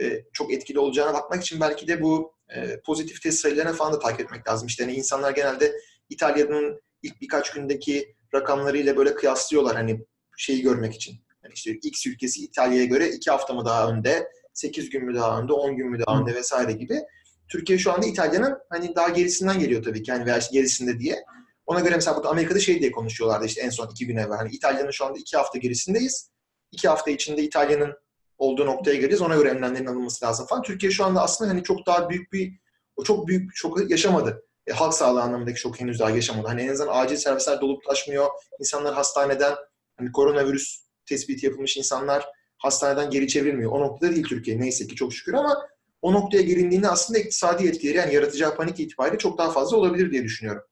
e, 0.00 0.24
çok 0.32 0.52
etkili 0.52 0.78
olacağına 0.78 1.14
bakmak 1.14 1.42
için 1.42 1.60
belki 1.60 1.88
de 1.88 2.02
bu 2.02 2.32
e, 2.56 2.80
pozitif 2.80 3.22
test 3.22 3.38
sayılarına 3.38 3.72
falan 3.72 3.92
da 3.92 3.98
takip 3.98 4.20
etmek 4.20 4.48
lazım. 4.48 4.66
İşte 4.66 4.84
hani 4.84 4.94
insanlar 4.94 5.30
genelde 5.30 5.72
İtalya'nın 6.10 6.80
ilk 7.02 7.20
birkaç 7.20 7.52
gündeki 7.52 8.14
rakamlarıyla 8.34 8.96
böyle 8.96 9.14
kıyaslıyorlar 9.14 9.76
hani 9.76 10.04
şeyi 10.36 10.62
görmek 10.62 10.94
için. 10.94 11.12
Yani 11.44 11.52
işte 11.54 11.70
X 11.72 12.06
ülkesi 12.06 12.44
İtalya'ya 12.44 12.84
göre 12.84 13.08
iki 13.08 13.30
hafta 13.30 13.54
mı 13.54 13.64
daha 13.64 13.90
önde, 13.90 14.28
8 14.54 14.90
gün 14.90 15.04
mü 15.04 15.14
daha 15.14 15.40
önde, 15.40 15.52
10 15.52 15.76
gün 15.76 15.90
mü 15.90 15.98
daha 16.06 16.20
önde 16.20 16.34
vesaire 16.34 16.72
gibi. 16.72 17.00
Türkiye 17.48 17.78
şu 17.78 17.92
anda 17.92 18.06
İtalya'nın 18.06 18.58
hani 18.70 18.96
daha 18.96 19.08
gerisinden 19.08 19.58
geliyor 19.58 19.82
tabii 19.82 20.02
ki 20.02 20.12
hani 20.12 20.26
veya 20.26 20.38
gerisinde 20.52 20.98
diye. 20.98 21.24
Ona 21.66 21.80
göre 21.80 21.94
mesela 21.94 22.16
burada 22.16 22.28
Amerika'da 22.28 22.60
şey 22.60 22.80
diye 22.80 22.90
konuşuyorlardı 22.90 23.46
işte 23.46 23.60
en 23.60 23.70
son 23.70 23.90
iki 23.90 24.06
gün 24.06 24.16
evvel. 24.16 24.36
Hani 24.36 24.50
İtalya'nın 24.50 24.90
şu 24.90 25.04
anda 25.04 25.18
iki 25.18 25.36
hafta 25.36 25.58
gerisindeyiz. 25.58 26.30
İki 26.72 26.88
hafta 26.88 27.10
içinde 27.10 27.42
İtalya'nın 27.42 27.94
olduğu 28.38 28.66
noktaya 28.66 28.94
geleceğiz. 28.94 29.22
Ona 29.22 29.34
göre 29.34 29.50
önlemlerin 29.50 29.86
alınması 29.86 30.24
lazım 30.24 30.46
falan. 30.46 30.62
Türkiye 30.62 30.92
şu 30.92 31.04
anda 31.04 31.22
aslında 31.22 31.50
hani 31.50 31.62
çok 31.62 31.86
daha 31.86 32.10
büyük 32.10 32.32
bir, 32.32 32.52
o 32.96 33.04
çok 33.04 33.28
büyük 33.28 33.50
bir 33.50 33.54
şoku 33.54 33.82
yaşamadı. 33.88 34.44
E, 34.66 34.72
halk 34.72 34.94
sağlığı 34.94 35.22
anlamındaki 35.22 35.60
şok 35.60 35.80
henüz 35.80 36.00
daha 36.00 36.10
yaşamadı. 36.10 36.48
Hani 36.48 36.62
en 36.62 36.68
azından 36.68 37.02
acil 37.02 37.16
servisler 37.16 37.60
dolup 37.60 37.84
taşmıyor. 37.84 38.26
İnsanlar 38.60 38.94
hastaneden 38.94 39.54
hani 39.96 40.12
koronavirüs 40.12 40.86
tespiti 41.06 41.46
yapılmış 41.46 41.76
insanlar 41.76 42.26
hastaneden 42.58 43.10
geri 43.10 43.28
çevrilmiyor. 43.28 43.72
O 43.72 43.80
noktada 43.80 44.14
değil 44.14 44.26
Türkiye 44.28 44.60
neyse 44.60 44.86
ki 44.86 44.94
çok 44.94 45.14
şükür 45.14 45.34
ama 45.34 45.66
o 46.02 46.12
noktaya 46.12 46.42
gelindiğinde 46.42 46.88
aslında 46.88 47.18
iktisadi 47.18 47.68
etkileri 47.68 47.96
yani 47.96 48.14
yaratacağı 48.14 48.56
panik 48.56 48.80
itibariyle 48.80 49.18
çok 49.18 49.38
daha 49.38 49.50
fazla 49.50 49.76
olabilir 49.76 50.10
diye 50.10 50.24
düşünüyorum. 50.24 50.62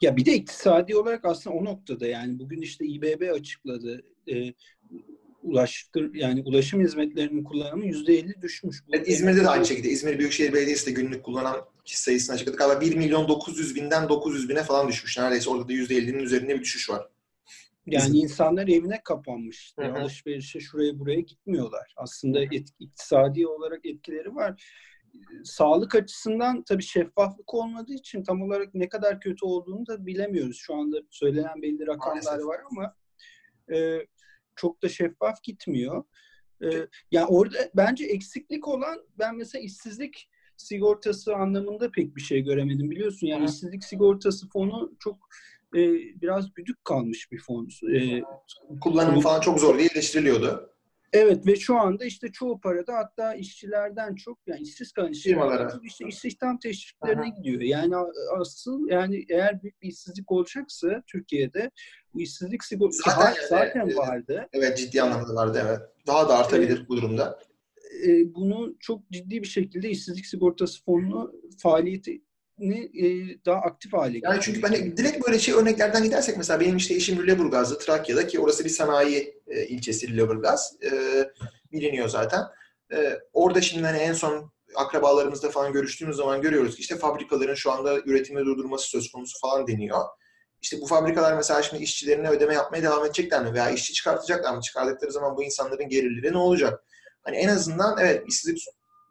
Ya 0.00 0.16
bir 0.16 0.24
de 0.24 0.34
iktisadi 0.34 0.96
olarak 0.96 1.24
aslında 1.24 1.56
o 1.56 1.64
noktada 1.64 2.06
yani 2.06 2.38
bugün 2.38 2.62
işte 2.62 2.86
İBB 2.86 3.34
açıkladı. 3.34 4.02
E, 4.32 4.52
ulaştır 5.42 6.14
yani 6.14 6.42
ulaşım 6.42 6.80
hizmetlerinin 6.80 7.44
kullanımı 7.44 7.86
yüzde 7.86 8.14
elli 8.14 8.42
düşmüş. 8.42 8.82
Evet, 8.92 9.08
İzmir'de 9.08 9.44
de 9.44 9.48
aynı 9.48 9.66
şekilde. 9.66 9.88
İzmir 9.88 10.18
Büyükşehir 10.18 10.52
Belediyesi 10.52 10.86
de 10.86 10.90
günlük 10.90 11.24
kullanan 11.24 11.56
kişi 11.84 12.02
sayısını 12.02 12.34
açıkladı. 12.34 12.56
Galiba 12.56 12.80
1 12.80 12.96
milyon 12.96 13.28
900 13.28 13.74
binden 13.74 14.08
900 14.08 14.48
bine 14.48 14.62
falan 14.62 14.88
düşmüş. 14.88 15.18
Neredeyse 15.18 15.50
orada 15.50 15.68
da 15.68 15.72
yüzde 15.72 15.94
50'nin 15.94 16.18
üzerinde 16.18 16.54
bir 16.54 16.60
düşüş 16.60 16.90
var. 16.90 17.06
Yani 17.86 18.06
İzmir. 18.06 18.22
insanlar 18.22 18.68
evine 18.68 19.00
kapanmış. 19.04 19.58
İşte 19.58 19.92
alışverişe 19.92 20.60
şuraya 20.60 20.98
buraya 20.98 21.20
gitmiyorlar. 21.20 21.94
Aslında 21.96 22.42
et, 22.42 22.68
iktisadi 22.78 23.46
olarak 23.46 23.86
etkileri 23.86 24.34
var. 24.34 24.62
Sağlık 25.44 25.94
açısından 25.94 26.62
tabii 26.62 26.82
şeffaflık 26.82 27.54
olmadığı 27.54 27.92
için 27.92 28.22
tam 28.22 28.42
olarak 28.42 28.74
ne 28.74 28.88
kadar 28.88 29.20
kötü 29.20 29.44
olduğunu 29.44 29.86
da 29.86 30.06
bilemiyoruz. 30.06 30.56
Şu 30.56 30.74
anda 30.74 30.96
söylenen 31.10 31.62
belli 31.62 31.86
rakamlar 31.86 32.22
Maalesef. 32.22 32.46
var 32.46 32.60
ama 32.70 32.94
e, 33.72 34.06
çok 34.56 34.82
da 34.82 34.88
şeffaf 34.88 35.42
gitmiyor. 35.42 36.04
Ee, 36.62 36.86
yani 37.10 37.26
orada 37.26 37.58
bence 37.76 38.04
eksiklik 38.04 38.68
olan 38.68 39.04
ben 39.18 39.36
mesela 39.36 39.62
işsizlik 39.62 40.30
sigortası 40.56 41.34
anlamında 41.34 41.90
pek 41.90 42.16
bir 42.16 42.20
şey 42.20 42.40
göremedim 42.40 42.90
biliyorsun. 42.90 43.26
Yani 43.26 43.44
işsizlik 43.44 43.84
sigortası 43.84 44.48
fonu 44.48 44.92
çok 44.98 45.18
e, 45.74 45.80
biraz 46.20 46.54
güdük 46.54 46.84
kalmış 46.84 47.32
bir 47.32 47.38
fon. 47.38 47.68
E, 47.94 48.22
Kullanımı 48.80 49.20
falan 49.20 49.40
çok 49.40 49.60
zor 49.60 49.78
diye 49.78 49.88
eleştiriliyordu. 49.94 50.74
Evet 51.12 51.46
ve 51.46 51.56
şu 51.56 51.78
anda 51.78 52.04
işte 52.04 52.32
çoğu 52.32 52.60
parada 52.60 52.94
hatta 52.94 53.34
işçilerden 53.34 54.14
çok 54.14 54.38
yani 54.46 54.60
işsiz 54.60 54.92
kalan 54.92 55.12
işçilerden 55.12 55.68
çok 55.68 55.86
işte 55.86 56.08
istihdam 56.08 56.58
teşviklerine 56.58 57.20
Aha. 57.20 57.28
gidiyor. 57.28 57.60
Yani 57.60 57.94
asıl 58.40 58.88
yani 58.88 59.24
eğer 59.28 59.62
büyük 59.62 59.82
bir 59.82 59.88
işsizlik 59.88 60.32
olacaksa 60.32 61.02
Türkiye'de 61.06 61.70
bu 62.14 62.20
işsizlik 62.20 62.64
sigortası 62.64 63.02
zaten, 63.10 63.48
zaten 63.48 63.80
evet, 63.84 63.96
vardı. 63.96 64.48
Evet 64.52 64.78
ciddi 64.78 65.02
anlamda 65.02 65.34
vardı 65.34 65.62
evet. 65.66 65.80
Daha 66.06 66.28
da 66.28 66.38
artabilir 66.38 66.76
evet. 66.76 66.88
bu 66.88 66.96
durumda. 66.96 67.38
E, 68.06 68.34
bunu 68.34 68.76
çok 68.80 69.10
ciddi 69.10 69.42
bir 69.42 69.48
şekilde 69.48 69.90
işsizlik 69.90 70.26
sigortası 70.26 70.84
fonunu 70.84 71.32
faaliyeti 71.58 72.12
e, 72.12 72.20
daha 73.46 73.60
aktif 73.60 73.92
hale 73.92 74.12
getiriyor. 74.12 74.32
Yani 74.32 74.42
çünkü 74.42 74.62
hani 74.62 74.96
direkt 74.96 75.26
böyle 75.26 75.38
şey 75.38 75.54
örneklerden 75.54 76.02
gidersek 76.02 76.36
mesela 76.36 76.60
benim 76.60 76.76
işte 76.76 76.94
eşim 76.94 77.18
Lüleburgaz'da 77.18 77.78
Trakya'da 77.78 78.26
ki 78.26 78.40
orası 78.40 78.64
bir 78.64 78.70
sanayi 78.70 79.42
e, 79.46 79.66
ilçesi 79.66 80.12
Lüleburgaz. 80.12 80.76
E, 80.84 80.90
biliniyor 81.72 82.08
zaten. 82.08 82.44
E, 82.92 83.18
orada 83.32 83.60
şimdi 83.60 83.86
hani 83.86 83.98
en 83.98 84.12
son 84.12 84.52
akrabalarımızla 84.74 85.50
falan 85.50 85.72
görüştüğümüz 85.72 86.16
zaman 86.16 86.42
görüyoruz 86.42 86.74
ki 86.76 86.80
işte 86.80 86.96
fabrikaların 86.96 87.54
şu 87.54 87.72
anda 87.72 87.98
üretimi 87.98 88.44
durdurması 88.44 88.88
söz 88.88 89.12
konusu 89.12 89.40
falan 89.40 89.66
deniyor. 89.66 90.04
İşte 90.62 90.80
bu 90.80 90.86
fabrikalar 90.86 91.36
mesela 91.36 91.62
şimdi 91.62 91.82
işçilerine 91.82 92.28
ödeme 92.28 92.54
yapmaya 92.54 92.82
devam 92.82 93.04
edecekler 93.04 93.44
mi? 93.44 93.54
Veya 93.54 93.70
işçi 93.70 93.92
çıkartacaklar 93.92 94.54
mı? 94.54 94.60
Çıkardıkları 94.60 95.12
zaman 95.12 95.36
bu 95.36 95.44
insanların 95.44 95.88
gelirleri 95.88 96.32
ne 96.32 96.38
olacak? 96.38 96.84
Hani 97.22 97.36
en 97.36 97.48
azından 97.48 97.98
evet 98.00 98.24
işsizlik 98.28 98.58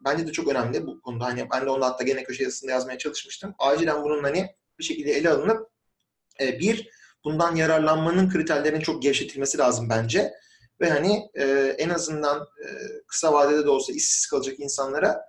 bence 0.04 0.26
de 0.26 0.32
çok 0.32 0.48
önemli 0.48 0.86
bu 0.86 1.00
konuda. 1.00 1.24
Hani 1.24 1.48
ben 1.52 1.66
de 1.66 1.70
onu 1.70 1.84
hatta 1.84 2.04
gene 2.04 2.24
köşe 2.24 2.42
yazısında 2.42 2.72
yazmaya 2.72 2.98
çalışmıştım. 2.98 3.54
Acilen 3.58 4.04
bunun 4.04 4.22
hani 4.22 4.54
bir 4.78 4.84
şekilde 4.84 5.12
ele 5.12 5.30
alınıp 5.30 5.70
e, 6.40 6.58
bir 6.58 6.88
bundan 7.24 7.56
yararlanmanın 7.56 8.30
kriterlerinin 8.30 8.80
çok 8.80 9.02
gevşetilmesi 9.02 9.58
lazım 9.58 9.88
bence. 9.90 10.32
Ve 10.80 10.90
hani 10.90 11.30
e, 11.34 11.44
en 11.78 11.88
azından 11.88 12.40
e, 12.40 12.66
kısa 13.06 13.32
vadede 13.32 13.64
de 13.64 13.70
olsa 13.70 13.92
işsiz 13.92 14.26
kalacak 14.26 14.60
insanlara 14.60 15.24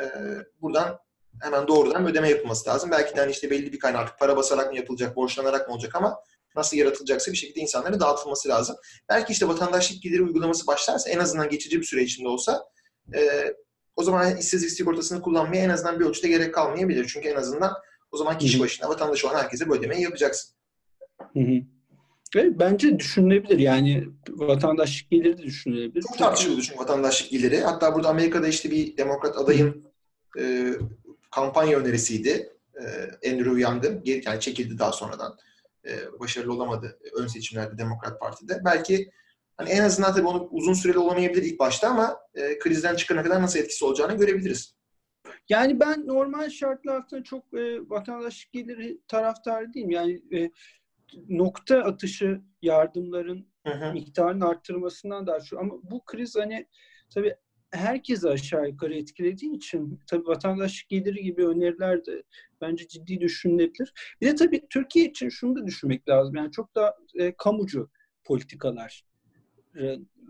e, 0.00 0.04
buradan 0.60 0.98
hemen 1.42 1.68
doğrudan 1.68 2.06
ödeme 2.06 2.28
yapılması 2.28 2.70
lazım. 2.70 2.90
Belki 2.90 3.16
de 3.16 3.20
hani 3.20 3.30
işte 3.30 3.50
belli 3.50 3.72
bir 3.72 3.78
kaynak 3.78 4.18
para 4.18 4.36
basarak 4.36 4.70
mı 4.70 4.76
yapılacak, 4.76 5.16
borçlanarak 5.16 5.68
mı 5.68 5.74
olacak 5.74 5.94
ama 5.94 6.18
nasıl 6.56 6.76
yaratılacaksa 6.76 7.32
bir 7.32 7.36
şekilde 7.36 7.60
insanlara 7.60 8.00
dağıtılması 8.00 8.48
lazım. 8.48 8.76
Belki 9.08 9.32
işte 9.32 9.48
vatandaşlık 9.48 10.02
geliri 10.02 10.22
uygulaması 10.22 10.66
başlarsa 10.66 11.10
en 11.10 11.18
azından 11.18 11.48
geçici 11.48 11.80
bir 11.80 11.86
süre 11.86 12.02
içinde 12.02 12.28
olsa 12.28 12.64
e, 13.14 13.54
o 13.96 14.02
zaman 14.02 14.36
işsizlik 14.36 14.70
sigortasını 14.70 15.22
kullanmaya 15.22 15.64
en 15.64 15.68
azından 15.68 16.00
bir 16.00 16.04
ölçüde 16.04 16.28
gerek 16.28 16.54
kalmayabilir. 16.54 17.10
Çünkü 17.12 17.28
en 17.28 17.36
azından 17.36 17.72
o 18.12 18.16
zaman 18.16 18.38
kişi 18.38 18.60
başına 18.60 18.88
vatandaş 18.88 19.24
olan 19.24 19.34
herkese 19.34 19.68
bu 19.68 19.76
ödemeyi 19.76 20.02
yapacaksın. 20.02 20.54
Hı 21.32 21.40
hı. 21.40 21.60
Ve 22.34 22.58
bence 22.58 22.98
düşünülebilir. 22.98 23.58
Yani 23.58 24.08
vatandaşlık 24.28 25.10
geliri 25.10 25.38
de 25.38 25.42
düşünülebilir. 25.42 26.02
Çok 26.02 26.18
tartışılıyor 26.18 26.62
çünkü 26.62 26.78
vatandaşlık 26.78 27.30
geliri. 27.30 27.60
Hatta 27.60 27.94
burada 27.94 28.08
Amerika'da 28.08 28.48
işte 28.48 28.70
bir 28.70 28.96
demokrat 28.96 29.38
adayın 29.38 29.84
e, 30.38 30.72
kampanya 31.30 31.78
önerisiydi. 31.78 32.52
E, 32.74 33.30
Andrew 33.30 33.60
Young'ın. 33.60 34.02
Yani 34.04 34.40
çekildi 34.40 34.78
daha 34.78 34.92
sonradan. 34.92 35.36
E, 35.86 36.20
başarılı 36.20 36.52
olamadı 36.52 36.98
ön 37.18 37.26
seçimlerde 37.26 37.78
Demokrat 37.78 38.20
Parti'de. 38.20 38.62
Belki 38.64 39.10
Hani 39.56 39.70
en 39.70 39.82
azından 39.82 40.14
tabii 40.14 40.26
onu 40.26 40.48
uzun 40.50 40.72
süreli 40.72 40.98
olamayabilir 40.98 41.42
ilk 41.42 41.58
başta 41.58 41.88
ama 41.88 42.16
e, 42.34 42.58
krizden 42.58 42.96
çıkana 42.96 43.22
kadar 43.22 43.42
nasıl 43.42 43.58
etkisi 43.58 43.84
olacağını 43.84 44.16
görebiliriz. 44.16 44.74
Yani 45.48 45.80
ben 45.80 46.06
normal 46.06 46.50
şartlar 46.50 46.96
altında 46.96 47.22
çok 47.22 47.54
e, 47.54 47.90
vatandaşlık 47.90 48.52
geliri 48.52 48.98
taraftarı 49.08 49.74
değilim. 49.74 49.90
Yani 49.90 50.22
e, 50.32 50.50
nokta 51.28 51.78
atışı 51.78 52.40
yardımların 52.62 53.46
hı 53.66 53.72
hı. 53.72 53.92
miktarını 53.92 54.48
arttırmasından 54.48 55.26
daha 55.26 55.40
şu. 55.40 55.58
Ama 55.58 55.74
bu 55.82 56.04
kriz 56.04 56.36
hani 56.36 56.66
tabii 57.14 57.34
herkes 57.70 58.24
aşağı 58.24 58.68
yukarı 58.68 58.94
etkilediği 58.94 59.56
için 59.56 60.00
tabii 60.06 60.26
vatandaşlık 60.26 60.88
geliri 60.88 61.22
gibi 61.22 61.46
öneriler 61.46 62.06
de 62.06 62.22
bence 62.60 62.88
ciddi 62.88 63.20
düşünülebilir. 63.20 63.92
Bir 64.20 64.26
de 64.26 64.34
tabii 64.34 64.68
Türkiye 64.70 65.04
için 65.06 65.28
şunu 65.28 65.56
da 65.56 65.66
düşünmek 65.66 66.08
lazım. 66.08 66.34
Yani 66.36 66.50
çok 66.50 66.74
da 66.74 66.96
e, 67.14 67.36
kamucu 67.36 67.90
politikalar 68.24 69.04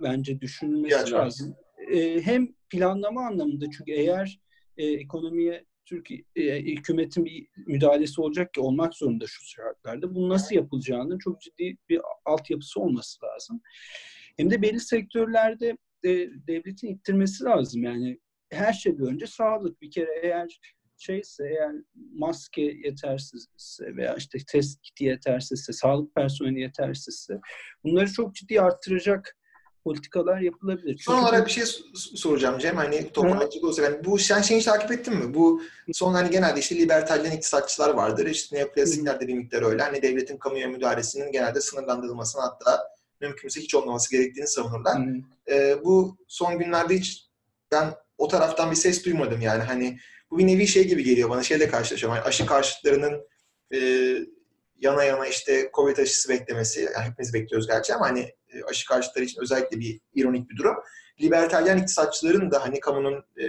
bence 0.03 0.41
düşünülmesi 0.41 0.89
Gerçekten. 0.97 1.19
lazım. 1.21 1.57
E, 1.93 2.21
hem 2.21 2.49
planlama 2.71 3.27
anlamında 3.27 3.65
çünkü 3.71 3.93
eğer 3.93 4.41
e, 4.77 4.87
ekonomiye 4.87 5.65
Türkiye 5.85 6.25
e, 6.37 6.63
hükümetin 6.63 7.25
bir 7.25 7.47
müdahalesi 7.67 8.21
olacak 8.21 8.55
ki 8.55 8.61
olmak 8.61 8.95
zorunda 8.95 9.25
şu 9.29 9.45
şartlarda. 9.45 10.15
Bunun 10.15 10.29
nasıl 10.29 10.55
yapılacağının 10.55 11.19
çok 11.19 11.41
ciddi 11.41 11.77
bir 11.89 12.01
altyapısı 12.25 12.81
olması 12.81 13.25
lazım. 13.25 13.61
Hem 14.37 14.51
de 14.51 14.63
belli 14.63 14.81
sektörlerde 14.81 15.77
e, 16.05 16.11
devletin 16.47 16.89
ittirmesi 16.89 17.45
lazım. 17.45 17.83
Yani 17.83 18.21
her 18.51 18.73
şeyden 18.73 19.07
önce 19.07 19.27
sağlık. 19.27 19.83
Bir 19.83 19.91
kere 19.91 20.21
eğer 20.23 20.61
şeyse 20.99 21.45
eğer 21.49 21.73
maske 22.13 22.63
yetersizse 22.63 23.97
veya 23.97 24.15
işte 24.15 24.39
test 24.49 24.83
kiti 24.83 25.05
yetersizse, 25.05 25.73
sağlık 25.73 26.15
personeli 26.15 26.61
yetersizse 26.61 27.41
bunları 27.85 28.13
çok 28.13 28.35
ciddi 28.35 28.61
arttıracak 28.61 29.37
politikalar 29.85 30.41
yapılabilir. 30.41 31.03
Son 31.05 31.23
olarak 31.23 31.47
bir 31.47 31.53
şey 31.53 31.65
soracağım 31.95 32.59
Cem. 32.59 32.77
Hani 32.77 33.13
toparlayacak 33.13 33.65
olsak. 33.65 33.87
Hani 33.87 34.05
bu 34.05 34.19
sen 34.19 34.43
şeyi 34.43 34.63
takip 34.63 34.93
ettin 34.93 35.15
mi? 35.15 35.35
Bu 35.35 35.63
son 35.93 36.15
hani 36.15 36.31
genelde 36.31 36.61
işte 36.61 36.77
libertaryen 36.77 37.31
iktisatçılar 37.31 37.91
vardır. 37.91 38.27
İşte 38.27 38.57
neoklasikler 38.57 39.21
de 39.21 39.29
bir 39.29 39.35
miktar 39.35 39.63
öyle. 39.63 39.83
Hani 39.83 40.03
devletin 40.03 40.37
kamuya 40.37 40.69
müdahalesinin 40.69 41.33
genelde 41.33 41.61
sınırlandırılmasını 41.61 42.43
hatta 42.43 42.89
mümkünse 43.21 43.61
hiç 43.61 43.75
olmaması 43.75 44.11
gerektiğini 44.11 44.47
savunurlar. 44.47 44.99
Hı. 44.99 45.15
Ee, 45.51 45.85
bu 45.85 46.17
son 46.29 46.59
günlerde 46.59 46.99
hiç 46.99 47.29
ben 47.73 47.95
o 48.19 48.29
taraftan 48.29 48.71
bir 48.71 48.77
ses 48.77 49.05
duymadım 49.05 49.41
yani. 49.41 49.63
Hani 49.63 49.99
bu 50.35 50.39
bir 50.39 50.47
nevi 50.47 50.67
şey 50.67 50.89
gibi 50.89 51.05
geliyor 51.05 51.31
bana. 51.31 51.43
Şeyle 51.43 51.69
karşılaşıyorum. 51.69 52.17
Hani 52.19 52.29
aşı 52.29 52.47
karşıtlarının 52.47 53.27
e, 53.75 53.79
yana 54.79 55.05
yana 55.05 55.27
işte 55.27 55.71
Covid 55.75 55.97
aşısı 55.97 56.29
beklemesi. 56.29 56.81
Yani 56.81 57.07
hepimiz 57.11 57.35
bekliyoruz 57.35 57.67
gerçi 57.67 57.95
ama 57.95 58.07
hani 58.07 58.21
e, 58.21 58.63
aşı 58.71 58.87
karşıtları 58.87 59.25
için 59.25 59.41
özellikle 59.43 59.81
bir 59.81 60.01
ironik 60.15 60.51
bir 60.51 60.57
durum. 60.57 60.77
Libertaryen 61.21 61.79
iktisatçıların 61.79 62.51
da 62.51 62.63
hani 62.63 62.81
kamunun 62.81 63.25
e, 63.37 63.45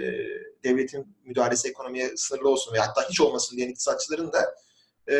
devletin 0.64 1.16
müdahalesi 1.24 1.68
ekonomiye 1.68 2.16
sınırlı 2.16 2.48
olsun 2.48 2.72
veya 2.72 2.88
hatta 2.88 3.08
hiç 3.08 3.20
olmasın 3.20 3.56
diyen 3.56 3.68
iktisatçıların 3.68 4.32
da 4.32 4.54
e, 5.10 5.16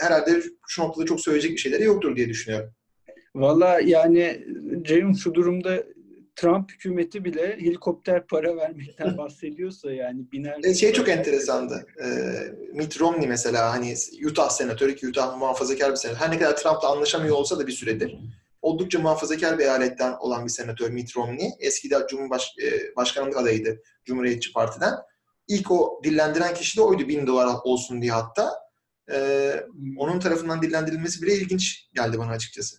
herhalde 0.00 0.42
şu 0.68 0.82
noktada 0.82 1.06
çok 1.06 1.20
söyleyecek 1.20 1.50
bir 1.50 1.60
şeyleri 1.60 1.84
yoktur 1.84 2.16
diye 2.16 2.28
düşünüyorum. 2.28 2.70
Valla 3.34 3.80
yani 3.80 4.46
Ceyhun 4.82 5.12
şu 5.12 5.34
durumda 5.34 5.84
Trump 6.36 6.72
hükümeti 6.72 7.24
bile 7.24 7.56
helikopter 7.56 8.26
para 8.26 8.56
vermekten 8.56 9.18
bahsediyorsa 9.18 9.92
yani 9.92 10.32
biner... 10.32 10.58
E, 10.64 10.74
şey 10.74 10.92
çok 10.92 11.08
enteresandı. 11.08 11.86
E, 12.04 12.06
Mitt 12.72 13.00
Romney 13.00 13.28
mesela 13.28 13.72
hani 13.72 13.94
Utah 14.26 14.48
senatörü 14.48 14.96
ki 14.96 15.08
Utah 15.08 15.38
muhafazakar 15.38 15.90
bir 15.90 15.96
senatör. 15.96 16.20
Her 16.20 16.30
ne 16.30 16.38
kadar 16.38 16.56
Trump'la 16.56 16.92
anlaşamıyor 16.92 17.36
olsa 17.36 17.58
da 17.58 17.66
bir 17.66 17.72
süredir 17.72 18.16
oldukça 18.62 18.98
muhafazakar 18.98 19.58
bir 19.58 19.64
eyaletten 19.64 20.12
olan 20.20 20.44
bir 20.44 20.50
senatör 20.50 20.90
Mitt 20.90 21.16
Romney. 21.16 21.50
Eskiden 21.60 22.06
Cumhurbaşkanlık 22.06 23.36
adayıydı 23.36 23.82
Cumhuriyetçi 24.04 24.52
Parti'den. 24.52 24.94
İlk 25.48 25.70
o 25.70 26.00
dillendiren 26.04 26.54
kişi 26.54 26.76
de 26.76 26.82
oydu 26.82 27.08
bin 27.08 27.26
dolar 27.26 27.56
olsun 27.64 28.02
diye 28.02 28.12
hatta. 28.12 28.52
Ee, 29.12 29.66
onun 29.98 30.20
tarafından 30.20 30.62
dillendirilmesi 30.62 31.22
bile 31.22 31.34
ilginç 31.34 31.88
geldi 31.94 32.18
bana 32.18 32.30
açıkçası. 32.30 32.76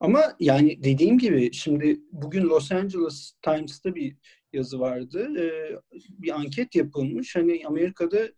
Ama 0.00 0.36
yani 0.40 0.84
dediğim 0.84 1.18
gibi 1.18 1.52
şimdi 1.52 2.00
bugün 2.12 2.42
Los 2.42 2.72
Angeles 2.72 3.32
Times'ta 3.42 3.94
bir 3.94 4.16
yazı 4.52 4.80
vardı. 4.80 5.28
Ee, 5.38 5.76
bir 6.08 6.30
anket 6.30 6.74
yapılmış. 6.74 7.36
Hani 7.36 7.62
Amerika'da 7.66 8.28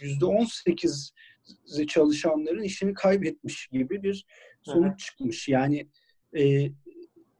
yüzde 0.00 0.24
18 0.24 1.12
çalışanların 1.88 2.62
işini 2.62 2.94
kaybetmiş 2.94 3.66
gibi 3.66 4.02
bir 4.02 4.26
sonuç 4.62 4.88
Hı-hı. 4.88 4.96
çıkmış. 4.96 5.48
Yani 5.48 5.88
e, 6.36 6.70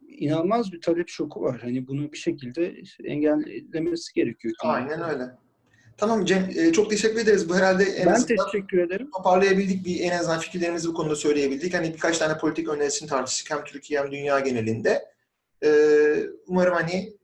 inanılmaz 0.09 0.73
bir 0.73 0.81
talep 0.81 1.09
şoku 1.09 1.41
var. 1.41 1.61
Hani 1.61 1.87
bunu 1.87 2.13
bir 2.13 2.19
şekilde 2.19 2.83
engellemesi 3.05 4.15
gerekiyor. 4.15 4.55
Aynen 4.61 5.03
öyle. 5.03 5.42
Tamam 6.03 6.25
Cem, 6.25 6.51
e, 6.57 6.73
çok 6.73 6.91
teşekkür 6.91 7.21
ederiz. 7.21 7.49
Bu 7.49 7.57
herhalde 7.57 7.85
en 7.85 8.07
ben 8.07 8.13
azından 8.13 8.47
teşekkür 8.47 8.79
ederim. 8.79 9.11
toparlayabildik. 9.17 9.87
Bir, 9.87 10.01
en 10.01 10.19
azından 10.19 10.39
fikirlerimizi 10.39 10.89
bu 10.89 10.95
konuda 10.95 11.17
söyleyebildik. 11.17 11.75
Hani 11.75 11.95
birkaç 11.95 12.19
tane 12.19 12.39
politik 12.39 12.69
önerisini 12.69 13.09
tartıştık 13.09 13.51
hem 13.51 13.65
Türkiye 13.65 14.01
hem 14.01 14.13
dünya 14.13 14.41
genelinde. 14.41 15.05
E, 15.65 15.71
umarım 16.47 16.75
hani 16.75 17.17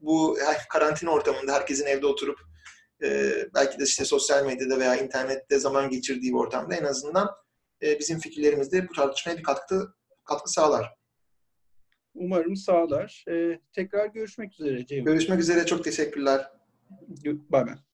bu 0.00 0.38
karantina 0.70 1.10
ortamında 1.10 1.52
herkesin 1.52 1.86
evde 1.86 2.06
oturup 2.06 2.40
e, 3.02 3.32
belki 3.54 3.78
de 3.78 3.84
işte 3.84 4.04
sosyal 4.04 4.46
medyada 4.46 4.78
veya 4.78 4.96
internette 4.96 5.58
zaman 5.58 5.90
geçirdiği 5.90 6.32
bir 6.32 6.38
ortamda 6.38 6.74
en 6.74 6.84
azından 6.84 7.30
e, 7.82 7.98
bizim 7.98 8.18
fikirlerimizde 8.18 8.88
bu 8.88 8.92
tartışmaya 8.92 9.38
bir 9.38 9.42
katkı 9.42 9.94
katkı 10.24 10.50
sağlar. 10.52 10.94
Umarım 12.14 12.56
sağlar. 12.56 13.24
Ee, 13.28 13.60
tekrar 13.72 14.06
görüşmek 14.06 14.60
üzere 14.60 14.86
Ceyhun. 14.86 15.04
Görüşmek 15.04 15.40
üzere. 15.40 15.66
Çok 15.66 15.84
teşekkürler. 15.84 16.61
Bye 17.50 17.64
bye. 17.64 17.91